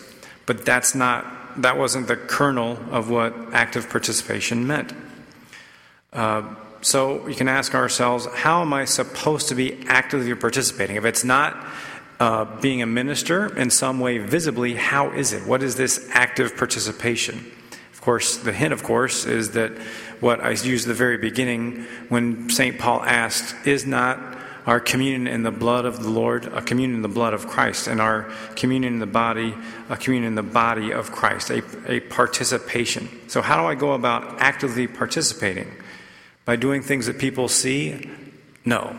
But 0.46 0.64
that's 0.64 0.94
not, 0.94 1.62
that 1.62 1.78
wasn't 1.78 2.08
the 2.08 2.16
kernel 2.16 2.78
of 2.90 3.10
what 3.10 3.34
active 3.52 3.90
participation 3.90 4.66
meant. 4.66 4.92
Uh, 6.12 6.54
so 6.80 7.22
we 7.22 7.34
can 7.34 7.48
ask 7.48 7.74
ourselves, 7.74 8.26
how 8.34 8.60
am 8.60 8.72
I 8.72 8.84
supposed 8.86 9.48
to 9.48 9.54
be 9.54 9.84
actively 9.86 10.34
participating? 10.34 10.96
If 10.96 11.04
it's 11.04 11.24
not 11.24 11.56
uh, 12.22 12.44
being 12.60 12.82
a 12.82 12.86
minister 12.86 13.52
in 13.58 13.68
some 13.68 13.98
way 13.98 14.18
visibly, 14.18 14.76
how 14.76 15.10
is 15.10 15.32
it? 15.32 15.44
What 15.44 15.60
is 15.60 15.74
this 15.74 16.08
active 16.12 16.56
participation? 16.56 17.44
Of 17.92 18.00
course, 18.00 18.36
the 18.36 18.52
hint, 18.52 18.72
of 18.72 18.84
course, 18.84 19.26
is 19.26 19.50
that 19.52 19.72
what 20.20 20.40
I 20.40 20.50
used 20.50 20.86
at 20.86 20.90
the 20.90 20.94
very 20.94 21.18
beginning 21.18 21.84
when 22.10 22.48
St. 22.48 22.78
Paul 22.78 23.02
asked, 23.02 23.66
Is 23.66 23.86
not 23.86 24.20
our 24.66 24.78
communion 24.78 25.26
in 25.26 25.42
the 25.42 25.50
blood 25.50 25.84
of 25.84 26.00
the 26.00 26.10
Lord, 26.10 26.44
a 26.44 26.62
communion 26.62 26.94
in 26.94 27.02
the 27.02 27.08
blood 27.08 27.34
of 27.34 27.48
Christ, 27.48 27.88
and 27.88 28.00
our 28.00 28.30
communion 28.54 28.92
in 28.92 28.98
the 29.00 29.06
body, 29.06 29.52
a 29.88 29.96
communion 29.96 30.28
in 30.28 30.36
the 30.36 30.44
body 30.44 30.92
of 30.92 31.10
Christ, 31.10 31.50
a, 31.50 31.64
a 31.90 31.98
participation. 31.98 33.08
So, 33.26 33.42
how 33.42 33.60
do 33.60 33.66
I 33.66 33.74
go 33.74 33.94
about 33.94 34.40
actively 34.40 34.86
participating? 34.86 35.72
By 36.44 36.54
doing 36.54 36.82
things 36.82 37.06
that 37.06 37.18
people 37.18 37.48
see? 37.48 38.08
No. 38.64 38.96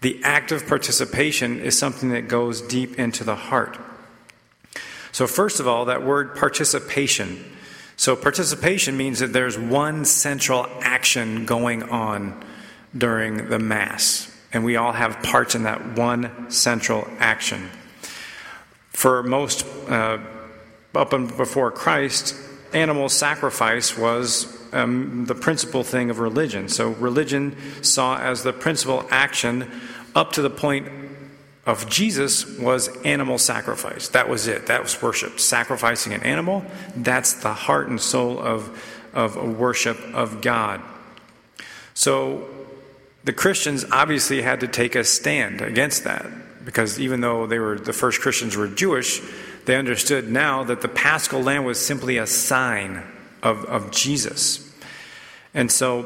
The 0.00 0.20
active 0.22 0.66
participation 0.66 1.60
is 1.60 1.78
something 1.78 2.10
that 2.10 2.28
goes 2.28 2.60
deep 2.60 2.98
into 2.98 3.24
the 3.24 3.34
heart. 3.34 3.78
So, 5.12 5.26
first 5.26 5.60
of 5.60 5.66
all, 5.66 5.86
that 5.86 6.04
word 6.04 6.36
participation. 6.36 7.42
So, 7.96 8.14
participation 8.14 8.96
means 8.96 9.20
that 9.20 9.32
there's 9.32 9.58
one 9.58 10.04
central 10.04 10.66
action 10.82 11.46
going 11.46 11.84
on 11.84 12.44
during 12.96 13.48
the 13.48 13.58
Mass, 13.58 14.30
and 14.52 14.64
we 14.64 14.76
all 14.76 14.92
have 14.92 15.22
parts 15.22 15.54
in 15.54 15.62
that 15.62 15.96
one 15.96 16.50
central 16.50 17.08
action. 17.18 17.70
For 18.90 19.22
most, 19.22 19.66
uh, 19.88 20.18
up 20.94 21.12
and 21.12 21.34
before 21.36 21.70
Christ, 21.70 22.34
animal 22.72 23.08
sacrifice 23.08 23.96
was 23.96 24.65
um, 24.72 25.26
the 25.26 25.34
principal 25.34 25.82
thing 25.82 26.10
of 26.10 26.18
religion. 26.18 26.68
So, 26.68 26.90
religion 26.90 27.56
saw 27.82 28.18
as 28.18 28.42
the 28.42 28.52
principal 28.52 29.06
action 29.10 29.70
up 30.14 30.32
to 30.32 30.42
the 30.42 30.50
point 30.50 30.88
of 31.66 31.88
Jesus 31.90 32.58
was 32.58 32.88
animal 33.04 33.38
sacrifice. 33.38 34.08
That 34.08 34.28
was 34.28 34.46
it. 34.46 34.66
That 34.66 34.82
was 34.82 35.00
worship. 35.02 35.40
Sacrificing 35.40 36.12
an 36.12 36.22
animal, 36.22 36.64
that's 36.94 37.34
the 37.34 37.52
heart 37.52 37.88
and 37.88 38.00
soul 38.00 38.38
of, 38.38 38.82
of 39.12 39.36
worship 39.58 39.98
of 40.14 40.40
God. 40.40 40.80
So 41.94 42.48
the 43.24 43.32
Christians 43.32 43.84
obviously 43.90 44.42
had 44.42 44.60
to 44.60 44.68
take 44.68 44.94
a 44.94 45.02
stand 45.02 45.60
against 45.60 46.04
that 46.04 46.26
because 46.64 47.00
even 47.00 47.20
though 47.20 47.46
they 47.46 47.58
were 47.58 47.78
the 47.78 47.92
first 47.92 48.20
Christians 48.20 48.56
were 48.56 48.68
Jewish, 48.68 49.20
they 49.64 49.76
understood 49.76 50.30
now 50.30 50.62
that 50.64 50.80
the 50.80 50.88
paschal 50.88 51.42
lamb 51.42 51.64
was 51.64 51.84
simply 51.84 52.18
a 52.18 52.26
sign 52.26 53.02
of, 53.46 53.64
of 53.66 53.90
Jesus. 53.90 54.74
And 55.54 55.70
so 55.70 56.04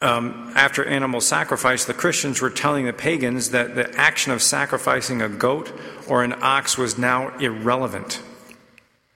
um, 0.00 0.52
after 0.56 0.84
animal 0.84 1.20
sacrifice, 1.20 1.84
the 1.84 1.94
Christians 1.94 2.40
were 2.40 2.50
telling 2.50 2.86
the 2.86 2.92
pagans 2.92 3.50
that 3.50 3.74
the 3.74 3.94
action 3.96 4.32
of 4.32 4.42
sacrificing 4.42 5.22
a 5.22 5.28
goat 5.28 5.72
or 6.08 6.24
an 6.24 6.34
ox 6.42 6.76
was 6.76 6.98
now 6.98 7.36
irrelevant. 7.38 8.20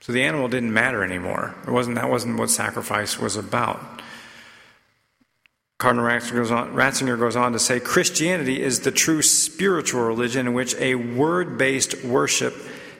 So 0.01 0.13
the 0.13 0.23
animal 0.23 0.47
didn't 0.47 0.73
matter 0.73 1.03
anymore. 1.03 1.55
It 1.67 1.71
wasn't, 1.71 1.95
that 1.95 2.09
wasn't 2.09 2.39
what 2.39 2.49
sacrifice 2.49 3.19
was 3.19 3.35
about. 3.35 4.01
Cardinal 5.79 6.05
Ratzinger 6.05 6.35
goes, 6.35 6.51
on, 6.51 6.73
Ratzinger 6.73 7.19
goes 7.19 7.35
on 7.35 7.53
to 7.53 7.59
say 7.59 7.79
Christianity 7.79 8.61
is 8.61 8.81
the 8.81 8.91
true 8.91 9.21
spiritual 9.21 10.01
religion 10.01 10.47
in 10.47 10.53
which 10.53 10.75
a 10.75 10.95
word 10.95 11.57
based 11.57 12.03
worship 12.03 12.53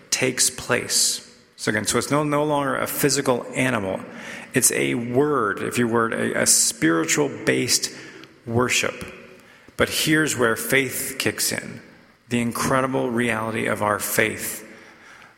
takes 0.09 0.49
place. 0.49 1.28
So, 1.59 1.71
again, 1.71 1.83
so 1.83 1.97
it's 1.97 2.09
no, 2.09 2.23
no 2.23 2.45
longer 2.45 2.77
a 2.77 2.87
physical 2.87 3.45
animal, 3.53 3.99
it's 4.53 4.71
a 4.71 4.95
word, 4.95 5.61
if 5.61 5.77
you 5.77 5.89
word, 5.89 6.13
a, 6.13 6.43
a 6.43 6.47
spiritual 6.47 7.29
based 7.45 7.91
worship. 8.45 9.05
But 9.75 9.89
here's 9.89 10.37
where 10.37 10.55
faith 10.55 11.17
kicks 11.19 11.51
in 11.51 11.81
the 12.29 12.39
incredible 12.39 13.09
reality 13.09 13.65
of 13.65 13.83
our 13.83 13.99
faith. 13.99 14.65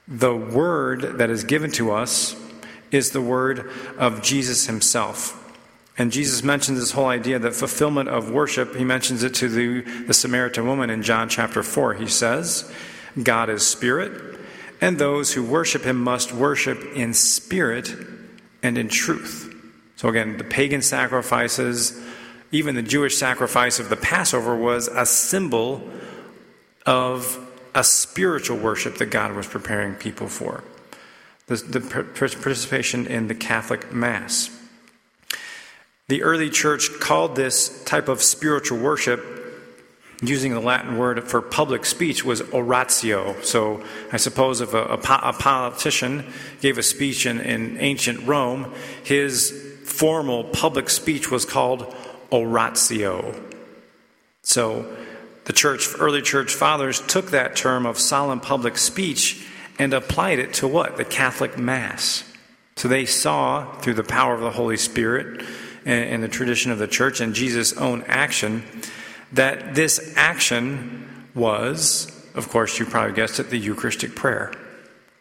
The 0.08 0.36
word 0.36 1.18
that 1.18 1.32
is 1.32 1.44
given 1.44 1.72
to 1.72 1.92
us 1.92 2.36
is 2.92 3.12
the 3.12 3.22
word 3.22 3.72
of 3.98 4.22
Jesus 4.22 4.68
himself. 4.68 5.36
And 5.98 6.12
Jesus 6.12 6.44
mentions 6.44 6.80
this 6.80 6.92
whole 6.92 7.08
idea 7.08 7.40
that 7.40 7.56
fulfillment 7.56 8.10
of 8.10 8.30
worship, 8.30 8.76
he 8.76 8.84
mentions 8.84 9.24
it 9.24 9.34
to 9.36 9.50
the, 9.50 9.82
the 10.04 10.14
Samaritan 10.14 10.68
woman 10.68 10.92
in 10.92 11.02
John 11.02 11.30
chapter 11.30 11.64
4. 11.64 11.96
He 11.96 12.08
says, 12.08 12.72
God 13.24 13.50
is 13.50 13.66
spirit, 13.66 14.38
and 14.82 14.98
those 14.98 15.32
who 15.32 15.44
worship 15.44 15.84
him 15.84 16.04
must 16.04 16.34
worship 16.34 16.84
in 16.96 17.14
spirit 17.14 17.96
and 18.64 18.78
in 18.78 18.90
truth. 18.90 19.48
So, 19.96 20.10
again, 20.10 20.38
the 20.38 20.44
pagan 20.44 20.82
sacrifices, 20.82 22.02
even 22.52 22.74
the 22.74 22.82
Jewish 22.82 23.16
sacrifice 23.16 23.80
of 23.80 23.90
the 23.90 23.96
Passover, 23.96 24.56
was 24.56 24.88
a 24.88 25.06
symbol 25.06 25.88
of 26.88 27.40
a 27.76 27.84
spiritual 27.84 28.58
worship 28.58 28.98
that 28.98 29.06
God 29.06 29.34
was 29.36 29.48
preparing 29.48 29.94
people 29.94 30.28
for. 30.28 30.64
The, 31.46 31.56
the 31.56 31.80
participation 31.82 33.06
in 33.06 33.28
the 33.28 33.36
Catholic 33.36 33.94
Mass. 33.94 34.50
The 36.08 36.24
early 36.24 36.50
church 36.50 36.90
called 37.00 37.36
this 37.36 37.84
type 37.86 38.08
of 38.08 38.22
spiritual 38.22 38.80
worship 38.80 39.41
using 40.22 40.54
the 40.54 40.60
Latin 40.60 40.98
word 40.98 41.24
for 41.28 41.42
public 41.42 41.86
speech 41.86 42.24
was 42.24 42.42
oratio. 42.54 43.40
So 43.42 43.84
I 44.12 44.18
suppose 44.18 44.62
if 44.62 44.74
a, 44.74 44.84
a, 44.84 44.94
a 44.94 45.34
politician 45.34 46.26
gave 46.62 46.78
a 46.78 46.84
speech 46.84 47.26
in, 47.26 47.40
in 47.40 47.78
ancient 47.80 48.28
Rome, 48.28 48.74
his 49.04 49.52
formal 49.84 50.44
public 50.46 50.90
speech 50.90 51.32
was 51.32 51.44
called 51.44 51.94
oratio. 52.32 53.36
So 54.44 54.96
the 55.46 55.54
church, 55.54 55.88
early 56.00 56.22
church 56.22 56.54
fathers 56.54 57.02
took 57.02 57.32
that 57.32 57.56
term 57.56 57.86
of 57.86 58.00
solemn 58.00 58.40
public 58.40 58.78
speech 58.78 59.48
and 59.80 59.94
applied 59.94 60.38
it 60.38 60.54
to 60.56 60.68
what? 60.68 60.98
The 60.98 61.06
Catholic 61.06 61.58
Mass. 61.58 62.24
So 62.76 62.88
they 62.88 63.06
saw 63.06 63.72
through 63.80 63.96
the 63.96 64.04
power 64.04 64.34
of 64.34 64.42
the 64.42 64.52
Holy 64.52 64.78
Spirit 64.78 65.42
and, 65.84 66.10
and 66.10 66.24
the 66.24 66.28
tradition 66.28 66.72
of 66.72 66.78
the 66.78 66.88
church 66.88 67.22
and 67.22 67.34
Jesus' 67.34 67.74
own 67.74 68.04
action 68.08 68.64
that 69.34 69.76
this 69.76 70.14
action 70.16 71.28
was, 71.34 72.12
of 72.36 72.50
course, 72.50 72.80
you 72.80 72.86
probably 72.86 73.14
guessed 73.14 73.40
it, 73.40 73.50
the 73.50 73.58
Eucharistic 73.58 74.16
prayer. 74.16 74.54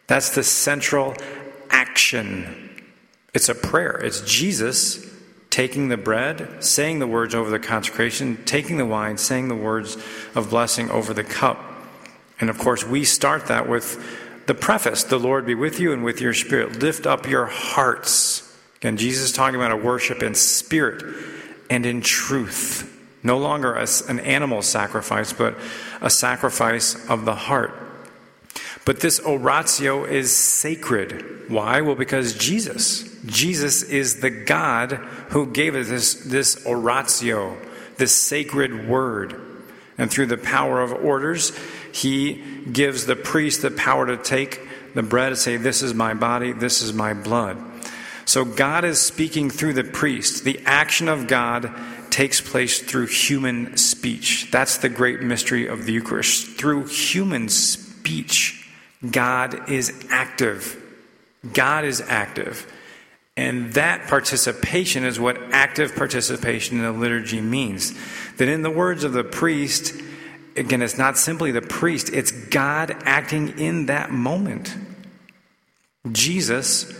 That's 0.07 0.35
the 0.35 0.43
central 0.43 1.15
action. 1.69 2.69
It's 3.33 3.49
a 3.49 3.55
prayer. 3.55 3.97
It's 4.03 4.21
Jesus 4.21 5.09
taking 5.49 5.89
the 5.89 5.97
bread, 5.97 6.63
saying 6.63 6.99
the 6.99 7.07
words 7.07 7.35
over 7.35 7.49
the 7.49 7.59
consecration, 7.59 8.37
taking 8.45 8.77
the 8.77 8.85
wine, 8.85 9.17
saying 9.17 9.47
the 9.47 9.55
words 9.55 9.97
of 10.35 10.49
blessing 10.49 10.89
over 10.89 11.13
the 11.13 11.23
cup. 11.23 11.61
And 12.39 12.49
of 12.49 12.57
course, 12.57 12.85
we 12.85 13.03
start 13.05 13.45
that 13.47 13.69
with 13.69 14.03
the 14.47 14.55
preface 14.55 15.03
The 15.03 15.19
Lord 15.19 15.45
be 15.45 15.55
with 15.55 15.79
you 15.79 15.93
and 15.93 16.03
with 16.03 16.19
your 16.19 16.33
spirit. 16.33 16.79
Lift 16.79 17.05
up 17.05 17.27
your 17.27 17.45
hearts. 17.45 18.57
Again, 18.77 18.97
Jesus 18.97 19.25
is 19.25 19.31
talking 19.31 19.55
about 19.55 19.71
a 19.71 19.77
worship 19.77 20.23
in 20.23 20.33
spirit 20.33 21.03
and 21.69 21.85
in 21.85 22.01
truth. 22.01 22.90
No 23.23 23.37
longer 23.37 23.73
an 23.73 24.19
animal 24.19 24.61
sacrifice, 24.61 25.33
but 25.33 25.57
a 26.01 26.09
sacrifice 26.09 27.09
of 27.09 27.25
the 27.25 27.35
heart. 27.35 27.71
But 28.83 28.99
this 28.99 29.19
oratio 29.19 30.05
is 30.05 30.35
sacred. 30.35 31.49
Why? 31.49 31.81
Well, 31.81 31.95
because 31.95 32.33
Jesus, 32.33 33.03
Jesus 33.25 33.83
is 33.83 34.21
the 34.21 34.31
God 34.31 34.93
who 35.29 35.51
gave 35.51 35.75
us 35.75 35.87
this, 35.87 36.13
this 36.15 36.65
oratio, 36.65 37.57
this 37.97 38.15
sacred 38.15 38.87
word. 38.87 39.39
And 39.97 40.09
through 40.09 40.27
the 40.27 40.37
power 40.37 40.81
of 40.81 40.91
orders, 40.93 41.55
he 41.91 42.41
gives 42.71 43.05
the 43.05 43.15
priest 43.15 43.61
the 43.61 43.69
power 43.69 44.07
to 44.07 44.17
take 44.17 44.59
the 44.95 45.03
bread 45.03 45.29
and 45.29 45.37
say, 45.37 45.57
This 45.57 45.83
is 45.83 45.93
my 45.93 46.15
body, 46.15 46.51
this 46.51 46.81
is 46.81 46.91
my 46.91 47.13
blood. 47.13 47.57
So 48.25 48.45
God 48.45 48.85
is 48.85 48.99
speaking 48.99 49.49
through 49.49 49.73
the 49.73 49.83
priest. 49.83 50.43
The 50.43 50.61
action 50.65 51.07
of 51.07 51.27
God 51.27 51.73
takes 52.11 52.41
place 52.41 52.79
through 52.79 53.07
human 53.07 53.77
speech. 53.77 54.49
That's 54.51 54.77
the 54.77 54.89
great 54.89 55.21
mystery 55.21 55.67
of 55.67 55.85
the 55.85 55.93
Eucharist. 55.93 56.47
Through 56.57 56.87
human 56.87 57.49
speech, 57.49 58.69
God 59.09 59.69
is 59.69 60.05
active. 60.09 60.77
God 61.53 61.85
is 61.85 62.01
active. 62.01 62.71
And 63.37 63.73
that 63.73 64.07
participation 64.07 65.03
is 65.03 65.19
what 65.19 65.37
active 65.51 65.95
participation 65.95 66.77
in 66.77 66.83
the 66.83 66.91
liturgy 66.91 67.41
means. 67.41 67.93
That 68.37 68.47
in 68.47 68.61
the 68.61 68.69
words 68.69 69.03
of 69.03 69.13
the 69.13 69.23
priest, 69.23 69.93
again, 70.55 70.81
it's 70.81 70.97
not 70.97 71.17
simply 71.17 71.51
the 71.51 71.61
priest, 71.61 72.09
it's 72.13 72.31
God 72.31 72.95
acting 73.03 73.57
in 73.57 73.87
that 73.87 74.11
moment. 74.11 74.75
Jesus 76.11 76.91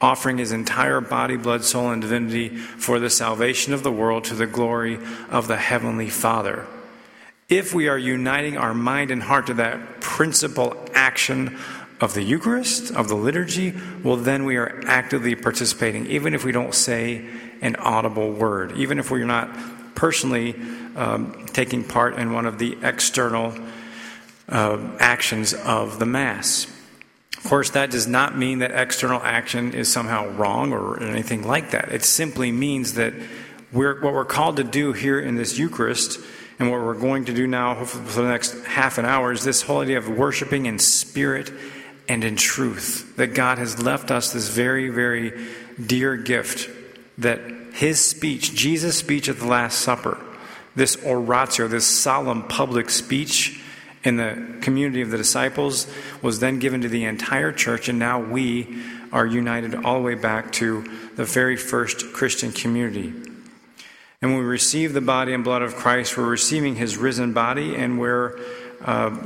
offering 0.00 0.38
his 0.38 0.52
entire 0.52 1.00
body, 1.00 1.36
blood, 1.36 1.64
soul, 1.64 1.90
and 1.90 2.00
divinity 2.00 2.48
for 2.48 2.98
the 2.98 3.10
salvation 3.10 3.74
of 3.74 3.82
the 3.82 3.92
world 3.92 4.24
to 4.24 4.34
the 4.34 4.46
glory 4.46 4.98
of 5.30 5.46
the 5.46 5.56
Heavenly 5.56 6.08
Father. 6.08 6.66
If 7.48 7.74
we 7.74 7.88
are 7.88 7.98
uniting 7.98 8.56
our 8.56 8.72
mind 8.72 9.10
and 9.10 9.22
heart 9.22 9.48
to 9.48 9.54
that 9.54 10.00
principal 10.00 10.76
action 10.94 11.58
of 12.00 12.14
the 12.14 12.22
Eucharist, 12.22 12.92
of 12.92 13.08
the 13.08 13.14
liturgy, 13.14 13.74
well, 14.02 14.16
then 14.16 14.44
we 14.44 14.56
are 14.56 14.82
actively 14.86 15.34
participating, 15.34 16.06
even 16.06 16.32
if 16.32 16.44
we 16.44 16.52
don't 16.52 16.74
say 16.74 17.26
an 17.60 17.76
audible 17.76 18.32
word, 18.32 18.72
even 18.78 18.98
if 18.98 19.10
we're 19.10 19.26
not 19.26 19.50
personally 19.94 20.54
um, 20.96 21.44
taking 21.52 21.84
part 21.84 22.14
in 22.14 22.32
one 22.32 22.46
of 22.46 22.58
the 22.58 22.78
external 22.82 23.52
uh, 24.48 24.78
actions 24.98 25.52
of 25.52 25.98
the 25.98 26.06
Mass. 26.06 26.66
Of 27.42 27.48
course, 27.48 27.70
that 27.70 27.90
does 27.90 28.06
not 28.06 28.36
mean 28.36 28.58
that 28.58 28.70
external 28.70 29.20
action 29.22 29.72
is 29.72 29.90
somehow 29.90 30.28
wrong 30.28 30.72
or 30.72 31.02
anything 31.02 31.46
like 31.46 31.70
that. 31.70 31.90
It 31.90 32.04
simply 32.04 32.52
means 32.52 32.94
that 32.94 33.14
we're, 33.72 34.00
what 34.02 34.12
we're 34.12 34.24
called 34.24 34.58
to 34.58 34.64
do 34.64 34.92
here 34.92 35.18
in 35.18 35.36
this 35.36 35.58
Eucharist 35.58 36.20
And 36.60 36.70
what 36.70 36.82
we're 36.82 36.92
going 36.92 37.24
to 37.24 37.32
do 37.32 37.46
now, 37.46 37.74
hopefully 37.74 38.04
for 38.04 38.20
the 38.20 38.28
next 38.28 38.52
half 38.66 38.98
an 38.98 39.06
hour, 39.06 39.32
is 39.32 39.42
this 39.44 39.62
whole 39.62 39.80
idea 39.80 39.96
of 39.96 40.10
worshiping 40.10 40.66
in 40.66 40.78
spirit 40.78 41.50
and 42.06 42.22
in 42.22 42.36
truth. 42.36 43.16
That 43.16 43.28
God 43.28 43.56
has 43.56 43.82
left 43.82 44.10
us 44.10 44.34
this 44.34 44.50
very, 44.50 44.90
very 44.90 45.48
dear 45.84 46.18
gift 46.18 46.68
that 47.16 47.40
his 47.72 48.04
speech, 48.04 48.54
Jesus' 48.54 48.98
speech 48.98 49.30
at 49.30 49.38
the 49.38 49.46
Last 49.46 49.80
Supper, 49.80 50.18
this 50.76 51.02
oratio, 51.02 51.66
this 51.66 51.86
solemn 51.86 52.42
public 52.42 52.90
speech 52.90 53.59
in 54.02 54.16
the 54.16 54.58
community 54.62 55.02
of 55.02 55.10
the 55.10 55.16
disciples, 55.16 55.86
was 56.22 56.40
then 56.40 56.58
given 56.58 56.80
to 56.80 56.88
the 56.88 57.04
entire 57.04 57.52
church, 57.52 57.88
and 57.88 57.98
now 57.98 58.20
we 58.20 58.82
are 59.12 59.26
united 59.26 59.74
all 59.74 59.94
the 59.94 60.04
way 60.04 60.14
back 60.14 60.52
to 60.52 60.82
the 61.16 61.24
very 61.24 61.56
first 61.56 62.12
Christian 62.12 62.52
community. 62.52 63.12
And 64.22 64.32
when 64.32 64.40
we 64.40 64.44
receive 64.44 64.92
the 64.92 65.00
body 65.00 65.32
and 65.32 65.42
blood 65.42 65.62
of 65.62 65.76
Christ, 65.76 66.16
we're 66.16 66.28
receiving 66.28 66.76
his 66.76 66.96
risen 66.96 67.32
body, 67.32 67.74
and 67.74 67.98
we're, 67.98 68.38
uh, 68.84 69.16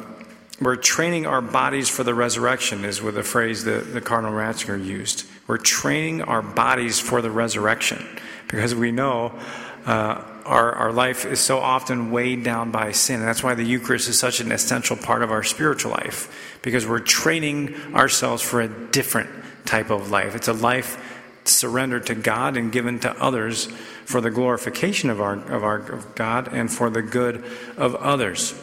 we're 0.60 0.76
training 0.76 1.26
our 1.26 1.40
bodies 1.40 1.88
for 1.88 2.04
the 2.04 2.14
resurrection, 2.14 2.84
is 2.84 3.02
with 3.02 3.16
the 3.16 3.22
phrase 3.22 3.64
that, 3.64 3.92
the 3.92 4.00
Cardinal 4.00 4.32
Ratzinger 4.32 4.84
used. 4.84 5.26
We're 5.46 5.58
training 5.58 6.22
our 6.22 6.42
bodies 6.42 7.00
for 7.00 7.20
the 7.20 7.30
resurrection 7.30 8.04
because 8.46 8.74
we 8.74 8.92
know 8.92 9.38
uh, 9.84 10.22
our, 10.44 10.72
our 10.72 10.92
life 10.92 11.24
is 11.24 11.40
so 11.40 11.59
often 11.59 12.11
weighed 12.11 12.44
down 12.44 12.70
by 12.70 12.92
sin. 12.92 13.20
And 13.20 13.28
that's 13.28 13.42
why 13.42 13.54
the 13.54 13.64
Eucharist 13.64 14.09
is 14.09 14.18
such 14.18 14.40
an 14.40 14.52
essential 14.52 14.96
part 14.96 15.22
of 15.22 15.30
our 15.30 15.42
spiritual 15.42 15.92
life 15.92 16.59
because 16.62 16.87
we're 16.87 17.00
training 17.00 17.74
ourselves 17.94 18.42
for 18.42 18.61
a 18.61 18.68
different 18.68 19.30
type 19.64 19.90
of 19.90 20.11
life. 20.11 20.35
It's 20.35 20.48
a 20.48 20.52
life 20.52 21.00
surrendered 21.44 22.07
to 22.07 22.14
God 22.14 22.57
and 22.57 22.72
given 22.72 22.98
to 23.00 23.11
others 23.22 23.66
for 24.04 24.20
the 24.20 24.30
glorification 24.30 25.11
of 25.11 25.20
our, 25.20 25.35
of 25.35 25.64
our 25.64 25.78
of 25.78 26.14
God 26.14 26.48
and 26.52 26.70
for 26.70 26.90
the 26.90 27.02
good 27.02 27.44
of 27.76 27.94
others. 27.96 28.54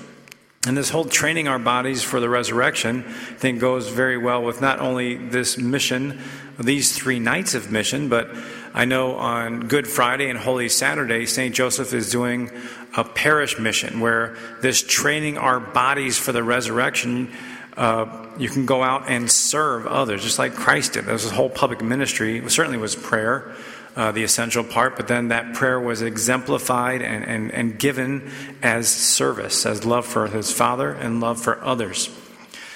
And 0.67 0.77
this 0.77 0.89
whole 0.89 1.05
training 1.05 1.47
our 1.47 1.57
bodies 1.57 2.03
for 2.03 2.19
the 2.19 2.29
resurrection, 2.29 3.03
I 3.07 3.33
think, 3.33 3.59
goes 3.59 3.89
very 3.89 4.17
well 4.17 4.43
with 4.43 4.61
not 4.61 4.79
only 4.79 5.15
this 5.15 5.57
mission, 5.57 6.21
these 6.59 6.95
three 6.95 7.17
nights 7.17 7.55
of 7.55 7.71
mission, 7.71 8.09
but 8.09 8.29
I 8.73 8.85
know 8.85 9.15
on 9.15 9.67
Good 9.67 9.87
Friday 9.87 10.29
and 10.29 10.39
Holy 10.39 10.69
Saturday, 10.69 11.25
St. 11.25 11.53
Joseph 11.53 11.93
is 11.93 12.09
doing 12.09 12.49
a 12.95 13.03
parish 13.03 13.59
mission 13.59 13.99
where 13.99 14.37
this 14.61 14.81
training 14.81 15.37
our 15.37 15.59
bodies 15.59 16.17
for 16.17 16.31
the 16.31 16.43
resurrection 16.43 17.31
uh, 17.77 18.27
you 18.37 18.49
can 18.49 18.65
go 18.65 18.83
out 18.83 19.09
and 19.09 19.31
serve 19.31 19.87
others, 19.87 20.23
just 20.23 20.37
like 20.37 20.53
Christ 20.53 20.93
did. 20.93 21.07
A 21.07 21.17
whole 21.17 21.49
public 21.49 21.81
ministry. 21.81 22.37
It 22.37 22.49
certainly 22.51 22.77
was 22.77 22.95
prayer, 22.95 23.55
uh, 23.95 24.11
the 24.11 24.23
essential 24.23 24.63
part, 24.63 24.97
but 24.97 25.07
then 25.07 25.29
that 25.29 25.53
prayer 25.53 25.79
was 25.79 26.01
exemplified 26.01 27.01
and, 27.01 27.23
and, 27.25 27.51
and 27.51 27.79
given 27.79 28.29
as 28.61 28.89
service, 28.89 29.65
as 29.65 29.85
love 29.85 30.05
for 30.05 30.27
his 30.27 30.51
Father 30.51 30.91
and 30.91 31.21
love 31.21 31.41
for 31.41 31.63
others. 31.63 32.09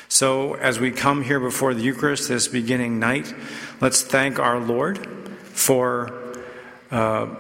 So, 0.08 0.54
as 0.56 0.80
we 0.80 0.92
come 0.92 1.24
here 1.24 1.40
before 1.40 1.74
the 1.74 1.82
Eucharist 1.82 2.30
this 2.30 2.48
beginning 2.48 3.00
night, 3.00 3.34
let's 3.82 4.02
thank 4.02 4.40
our 4.40 4.60
Lord 4.60 5.25
for 5.56 6.38
uh, 6.92 7.34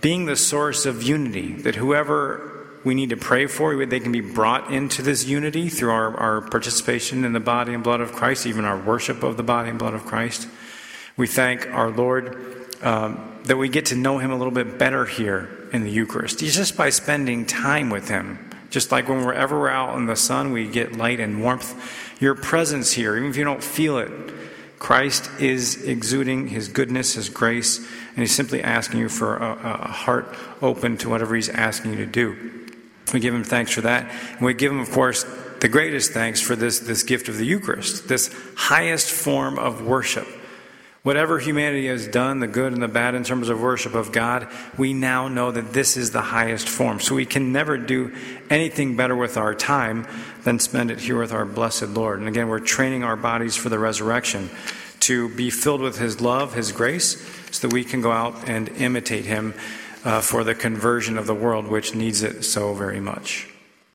being 0.00 0.26
the 0.26 0.36
source 0.36 0.86
of 0.86 1.02
unity, 1.02 1.52
that 1.52 1.74
whoever 1.74 2.52
we 2.84 2.94
need 2.94 3.10
to 3.10 3.16
pray 3.16 3.46
for. 3.46 3.84
They 3.86 4.00
can 4.00 4.12
be 4.12 4.20
brought 4.20 4.72
into 4.72 5.02
this 5.02 5.24
unity 5.24 5.68
through 5.68 5.90
our, 5.90 6.16
our 6.16 6.40
participation 6.40 7.24
in 7.24 7.32
the 7.32 7.40
body 7.40 7.74
and 7.74 7.82
blood 7.82 8.00
of 8.00 8.12
Christ, 8.12 8.46
even 8.46 8.64
our 8.64 8.78
worship 8.78 9.22
of 9.22 9.36
the 9.36 9.42
body 9.42 9.70
and 9.70 9.78
blood 9.78 9.94
of 9.94 10.04
Christ. 10.04 10.48
We 11.16 11.26
thank 11.26 11.66
our 11.68 11.90
Lord 11.90 12.66
um, 12.82 13.40
that 13.44 13.56
we 13.56 13.68
get 13.68 13.86
to 13.86 13.94
know 13.94 14.18
Him 14.18 14.30
a 14.30 14.36
little 14.36 14.52
bit 14.52 14.78
better 14.78 15.04
here 15.04 15.68
in 15.72 15.84
the 15.84 15.90
Eucharist, 15.90 16.38
just 16.40 16.76
by 16.76 16.90
spending 16.90 17.46
time 17.46 17.90
with 17.90 18.08
Him. 18.08 18.50
Just 18.70 18.90
like 18.90 19.08
when 19.08 19.24
we're 19.24 19.34
ever 19.34 19.68
out 19.68 19.96
in 19.98 20.06
the 20.06 20.16
sun, 20.16 20.52
we 20.52 20.66
get 20.66 20.96
light 20.96 21.20
and 21.20 21.42
warmth. 21.42 22.20
Your 22.20 22.34
presence 22.34 22.92
here, 22.92 23.16
even 23.16 23.28
if 23.28 23.36
you 23.36 23.44
don't 23.44 23.62
feel 23.62 23.98
it, 23.98 24.10
Christ 24.82 25.30
is 25.38 25.80
exuding 25.84 26.48
His 26.48 26.66
goodness, 26.66 27.14
His 27.14 27.28
grace, 27.28 27.78
and 27.78 28.18
He's 28.18 28.34
simply 28.34 28.64
asking 28.64 28.98
you 28.98 29.08
for 29.08 29.36
a, 29.36 29.52
a 29.52 29.86
heart 29.86 30.34
open 30.60 30.96
to 30.96 31.08
whatever 31.08 31.36
He's 31.36 31.48
asking 31.48 31.92
you 31.92 31.98
to 31.98 32.06
do. 32.06 32.68
We 33.14 33.20
give 33.20 33.32
him 33.32 33.44
thanks 33.44 33.70
for 33.70 33.82
that. 33.82 34.10
And 34.32 34.40
we 34.40 34.54
give 34.54 34.72
him, 34.72 34.80
of 34.80 34.90
course, 34.90 35.24
the 35.60 35.68
greatest 35.68 36.10
thanks 36.10 36.40
for 36.40 36.56
this, 36.56 36.80
this 36.80 37.04
gift 37.04 37.28
of 37.28 37.36
the 37.36 37.46
Eucharist, 37.46 38.08
this 38.08 38.34
highest 38.56 39.08
form 39.08 39.56
of 39.56 39.86
worship. 39.86 40.26
Whatever 41.02 41.40
humanity 41.40 41.88
has 41.88 42.06
done, 42.06 42.38
the 42.38 42.46
good 42.46 42.72
and 42.72 42.80
the 42.80 42.86
bad 42.86 43.16
in 43.16 43.24
terms 43.24 43.48
of 43.48 43.60
worship 43.60 43.94
of 43.94 44.12
God, 44.12 44.46
we 44.78 44.92
now 44.92 45.26
know 45.26 45.50
that 45.50 45.72
this 45.72 45.96
is 45.96 46.12
the 46.12 46.20
highest 46.20 46.68
form. 46.68 47.00
So 47.00 47.16
we 47.16 47.26
can 47.26 47.52
never 47.52 47.76
do 47.76 48.14
anything 48.48 48.94
better 48.94 49.16
with 49.16 49.36
our 49.36 49.52
time 49.52 50.06
than 50.44 50.60
spend 50.60 50.92
it 50.92 51.00
here 51.00 51.18
with 51.18 51.32
our 51.32 51.44
blessed 51.44 51.88
Lord. 51.88 52.20
And 52.20 52.28
again, 52.28 52.46
we're 52.46 52.60
training 52.60 53.02
our 53.02 53.16
bodies 53.16 53.56
for 53.56 53.68
the 53.68 53.80
resurrection 53.80 54.48
to 55.00 55.28
be 55.34 55.50
filled 55.50 55.80
with 55.80 55.98
His 55.98 56.20
love, 56.20 56.54
His 56.54 56.70
grace, 56.70 57.20
so 57.50 57.66
that 57.66 57.74
we 57.74 57.82
can 57.82 58.00
go 58.00 58.12
out 58.12 58.48
and 58.48 58.68
imitate 58.68 59.24
Him 59.24 59.54
uh, 60.04 60.20
for 60.20 60.44
the 60.44 60.54
conversion 60.54 61.18
of 61.18 61.26
the 61.26 61.34
world, 61.34 61.66
which 61.66 61.96
needs 61.96 62.22
it 62.22 62.44
so 62.44 62.74
very 62.74 63.00
much. 63.00 63.51